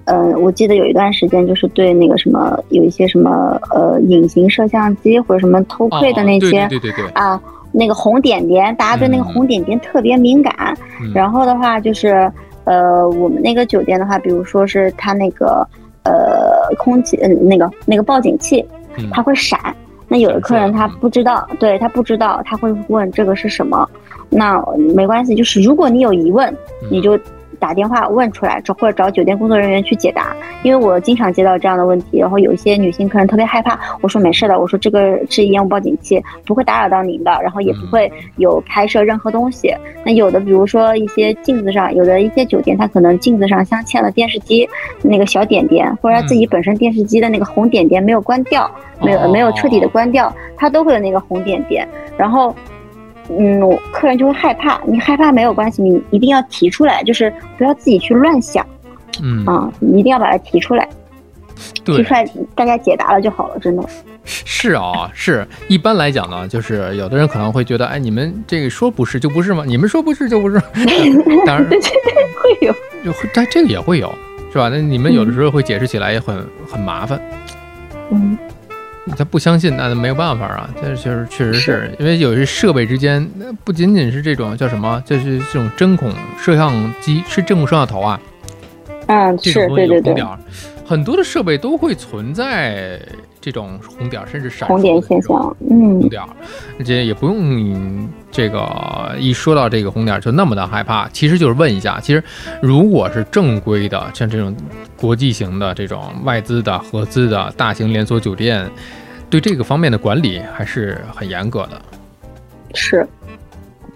[0.06, 7.42] 嗯、我记得有一段时间就是对那个什么有一些什么呃隐形摄像机或者什么偷窥的那些、对对对对，啊，
[7.72, 10.54] 那个红点点，大家对那个嗯红点点特别敏感。
[11.02, 12.30] 嗯然后的话就是，
[12.66, 15.68] 呃，我们那个酒店的话，比如说是它那个
[16.04, 18.66] 呃空气，嗯、那个那个报警器，
[18.98, 19.76] 嗯它会闪。
[20.08, 23.90] 那有的客人他不知道，对他不知道，他会问这个是什么。
[24.30, 24.64] 那
[24.96, 26.48] 没关系，就是如果你有疑问，
[26.84, 27.18] 嗯你就
[27.64, 30.36] 打电话问出来，找或者找酒店工作人员去解答。
[30.64, 39.74] 因为我经常接到这样的问题，然后有一些女性客人特别害怕，我说没事的，我说这个是烟雾报警器，不会打扰到您的，然后也不会有拍摄任何东西。
[40.06, 44.68] 那有的比如说一些镜子上，有的一些酒店它可能镜子上镶嵌了电视机
[45.02, 48.70] 那个小点点，或者它自己本身电视机的那个红点点没有关掉，
[49.02, 51.88] 没有没有彻底的关掉，它都会有那个红点点，
[52.18, 52.54] 然后。
[53.30, 53.62] 嗯，
[53.92, 54.80] 客人就会害怕。
[54.86, 58.66] 你害怕没有关系，你一定要提出来，就是不要自己去乱想
[59.22, 60.88] 嗯，啊，你一定要把它提出来，
[61.56, 63.84] 提对出，来大家解答了就好了，真的。
[64.26, 69.64] 是啊，是一般来讲呢，就是有的人可能会觉得，哎，你们这个说不是就不是吗？
[69.68, 70.58] 你们说不是就不是。
[71.46, 72.74] 当然，会有。
[73.04, 74.14] 有但这个也会有，
[74.52, 74.70] 是吧？
[74.70, 77.20] 那你们有的时候会解释起来也很很麻烦。
[78.12, 78.38] 嗯，
[79.18, 80.70] 他不相信，那没有办法啊。
[80.82, 88.20] 这就是确实是因为有些设备之间，那不仅仅是这种叫什么，就是这种针孔摄像机，是针孔摄像头啊，
[89.08, 90.40] 嗯，这种东西是对对对有红点，儿，
[90.86, 93.00] 很多的设备都会存在
[93.42, 96.30] 这种红点儿，甚至闪红点现象，嗯红，点儿，
[96.86, 97.36] 这也不用
[98.34, 101.08] 这个一说到这个红点儿就那么的害怕。
[101.10, 102.22] 其实就是问一下，其实
[102.62, 104.54] 如果是正规的，像这种
[104.98, 108.70] 国际型的这种外资的、合资的大型连锁酒店，
[109.30, 111.82] 对这个方面的管理还是很严格的，
[112.74, 113.08] 是。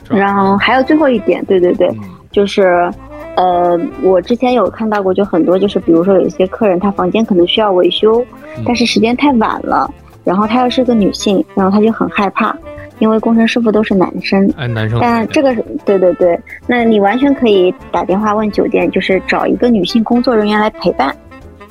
[0.07, 0.15] 是？
[0.15, 1.99] 然后还有最后一点，对对对，嗯
[2.31, 2.89] 就是，
[3.35, 8.23] 呃，我之前有看到过，就很多就是，比如说有一些客人他房间可能需要维修，
[8.55, 9.91] 嗯但是时间太晚了，
[10.23, 12.55] 然后她又是个女性，然后她就很害怕，
[12.99, 14.51] 因为工程师傅都是男生。
[14.57, 21.15] 哎，男生但这个是对对对，那你完全可以打电话问酒店，就是找一个女性工作人员来陪伴。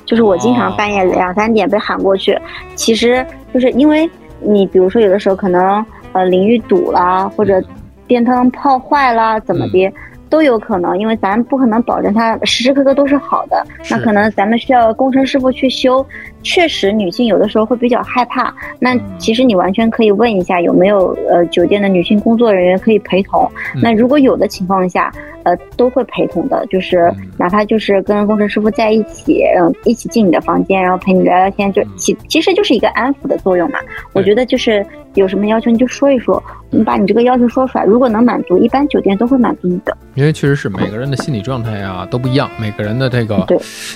[0.05, 2.39] 就是我经哦常半夜两三点被喊过去，
[2.75, 4.09] 其实就是因为
[4.41, 7.61] 你比如说有的时候可能呃淋浴堵了，或者
[8.07, 9.93] 电灯泡坏了，怎么的。
[10.29, 16.05] 都有可能，因为咱不可能保证它时时刻刻都是好的，那可能咱们需要工程师傅去修。
[16.43, 18.55] 确实，女性有的时候会比较害怕。
[18.79, 23.51] 那其实你完全可以问一下有没有呃酒店的女性工作人员可以陪同。
[23.83, 25.13] 那如果有的情况下，
[25.43, 33.81] 呃都会陪同的，就是哪怕就是跟工程师傅在一起，嗯一起进你的房间，然后陪你聊聊天，就其其实就是一个安抚的作用嘛。
[34.13, 34.87] 我觉得就是
[35.17, 39.97] 有什么要求你就说一说，你把你这个要求说出来，如果能满足，一般酒店都会满足你的。
[40.15, 43.47] 因为确实是每个人的心理状态呀都不一样，每个人的这个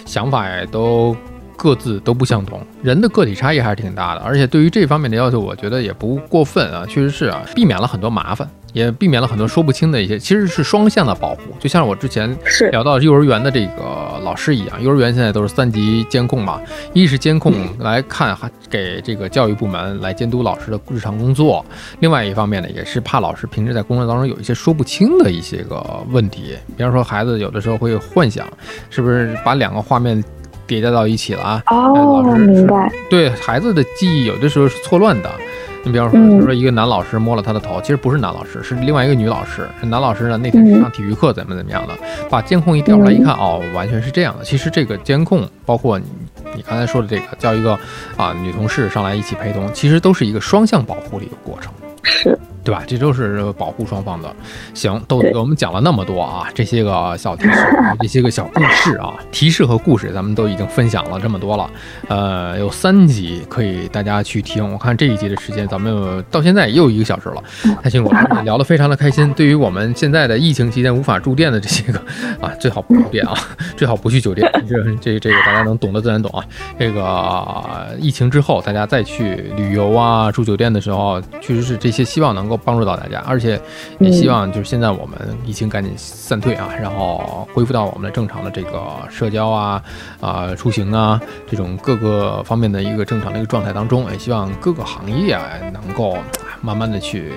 [0.04, 1.16] 想法也都。
[1.62, 11.42] 各自都不相同，人的个体差异还是挺大的，而且对于这方面的要求，我觉得也不过分啊，确实是啊，避免了很多麻烦，也避免了很多说不清的一些，其实是双向的保护。
[11.58, 12.34] 就像我之前
[12.72, 16.58] 聊到幼儿园的这个老师一样，幼儿园现在都是三级监控嘛，
[16.94, 21.62] 一是监控来看，还给这个教育部门来监督老师的日常工作，
[21.98, 28.48] 另外一方面呢，也是怕老师平时在工作当中有一些说不清的一些个问题，比方说孩子有的时候会幻想，
[28.88, 30.24] 是不是把两个画面。
[30.70, 31.62] 叠加到一起了啊！
[31.66, 32.88] 哦，明白。
[33.10, 35.28] 对孩子的记忆，有的时候是错乱的。
[35.82, 39.68] 你比方说，比如说一个男老师摸了他的头，其实不是男老师，是另外一个女老师。
[39.82, 41.98] 男老师呢，那天是上体育课，怎么怎么样的？
[42.30, 44.44] 把监控一调出来一看，哦，完全是这样的。
[44.44, 46.04] 其实这个监控，包括你
[46.54, 47.76] 你刚才说的这个，叫一个
[48.16, 51.72] 啊女同事上来一起陪同，其实都是一个双向保护的一个过程。
[52.04, 52.38] 是。
[52.62, 52.82] 对吧？
[52.86, 54.34] 这都是保护双方的。
[54.74, 57.66] 行，豆子给我们讲了那么多啊，这些个小提示，
[58.00, 61.70] 这些个小故事啊，提示和故事，咱们都已经分享了这么多了。
[62.08, 64.70] 呃，有三集可以大家去听。
[64.72, 67.42] 我看这一集的时间，咱们到现在也有一个小时了，
[67.82, 69.32] 太辛苦了，聊得非常的开心。
[69.32, 71.98] 对于我们现在的疫情期间无法住店的这些个
[72.42, 73.34] 啊，最好不住店啊，
[73.74, 74.46] 最好不去酒店。
[74.68, 76.44] 这这这个大家能懂的自然懂啊。
[76.78, 82.49] 这个疫情之后，大家再去旅游啊，住酒店的时候，确实是这些希望能。
[82.50, 83.60] 能够帮助到大家，而且
[84.00, 89.80] 也希望就是现在我们疫情赶紧散退啊，然后恢复到我们的正常的这个社交啊、
[90.20, 96.18] 啊出行啊这种各个方面的一个正常的一个状态当中，也希望各个行业啊能够
[96.60, 97.34] 慢慢的去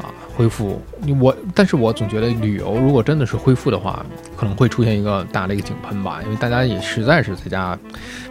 [0.00, 0.80] 啊恢复。
[1.20, 4.04] 我，但是我总觉得旅游如果真的是恢复的话，
[4.38, 7.78] 可能会出现一个大的一个井喷吧，因为大家也实在是在家。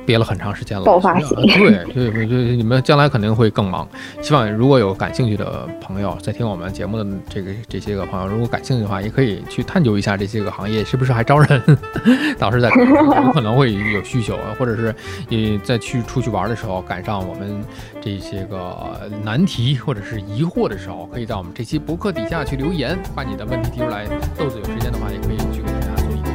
[0.09, 1.37] 憋了很长时间了，爆发型。
[1.45, 3.87] 对对对，你们将来肯定会更忙。
[4.23, 11.61] 希望如果有感兴趣的朋友在听我们节目的这个这些个朋友，如果感兴趣的话，也可以去探究一下这些个行业是不是还招人，
[12.39, 14.95] 到时候在有可能会有需求，或者是
[15.27, 17.63] 你再去出去玩的时候赶上我们
[18.01, 18.75] 这些个
[19.23, 24.07] 难题或者是疑惑的时候，可以在我们这期博客底下去留言，把你的问题提出来。
[24.35, 26.33] 豆子有时间的话，也可以去给大家做一个解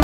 [0.00, 0.03] 答。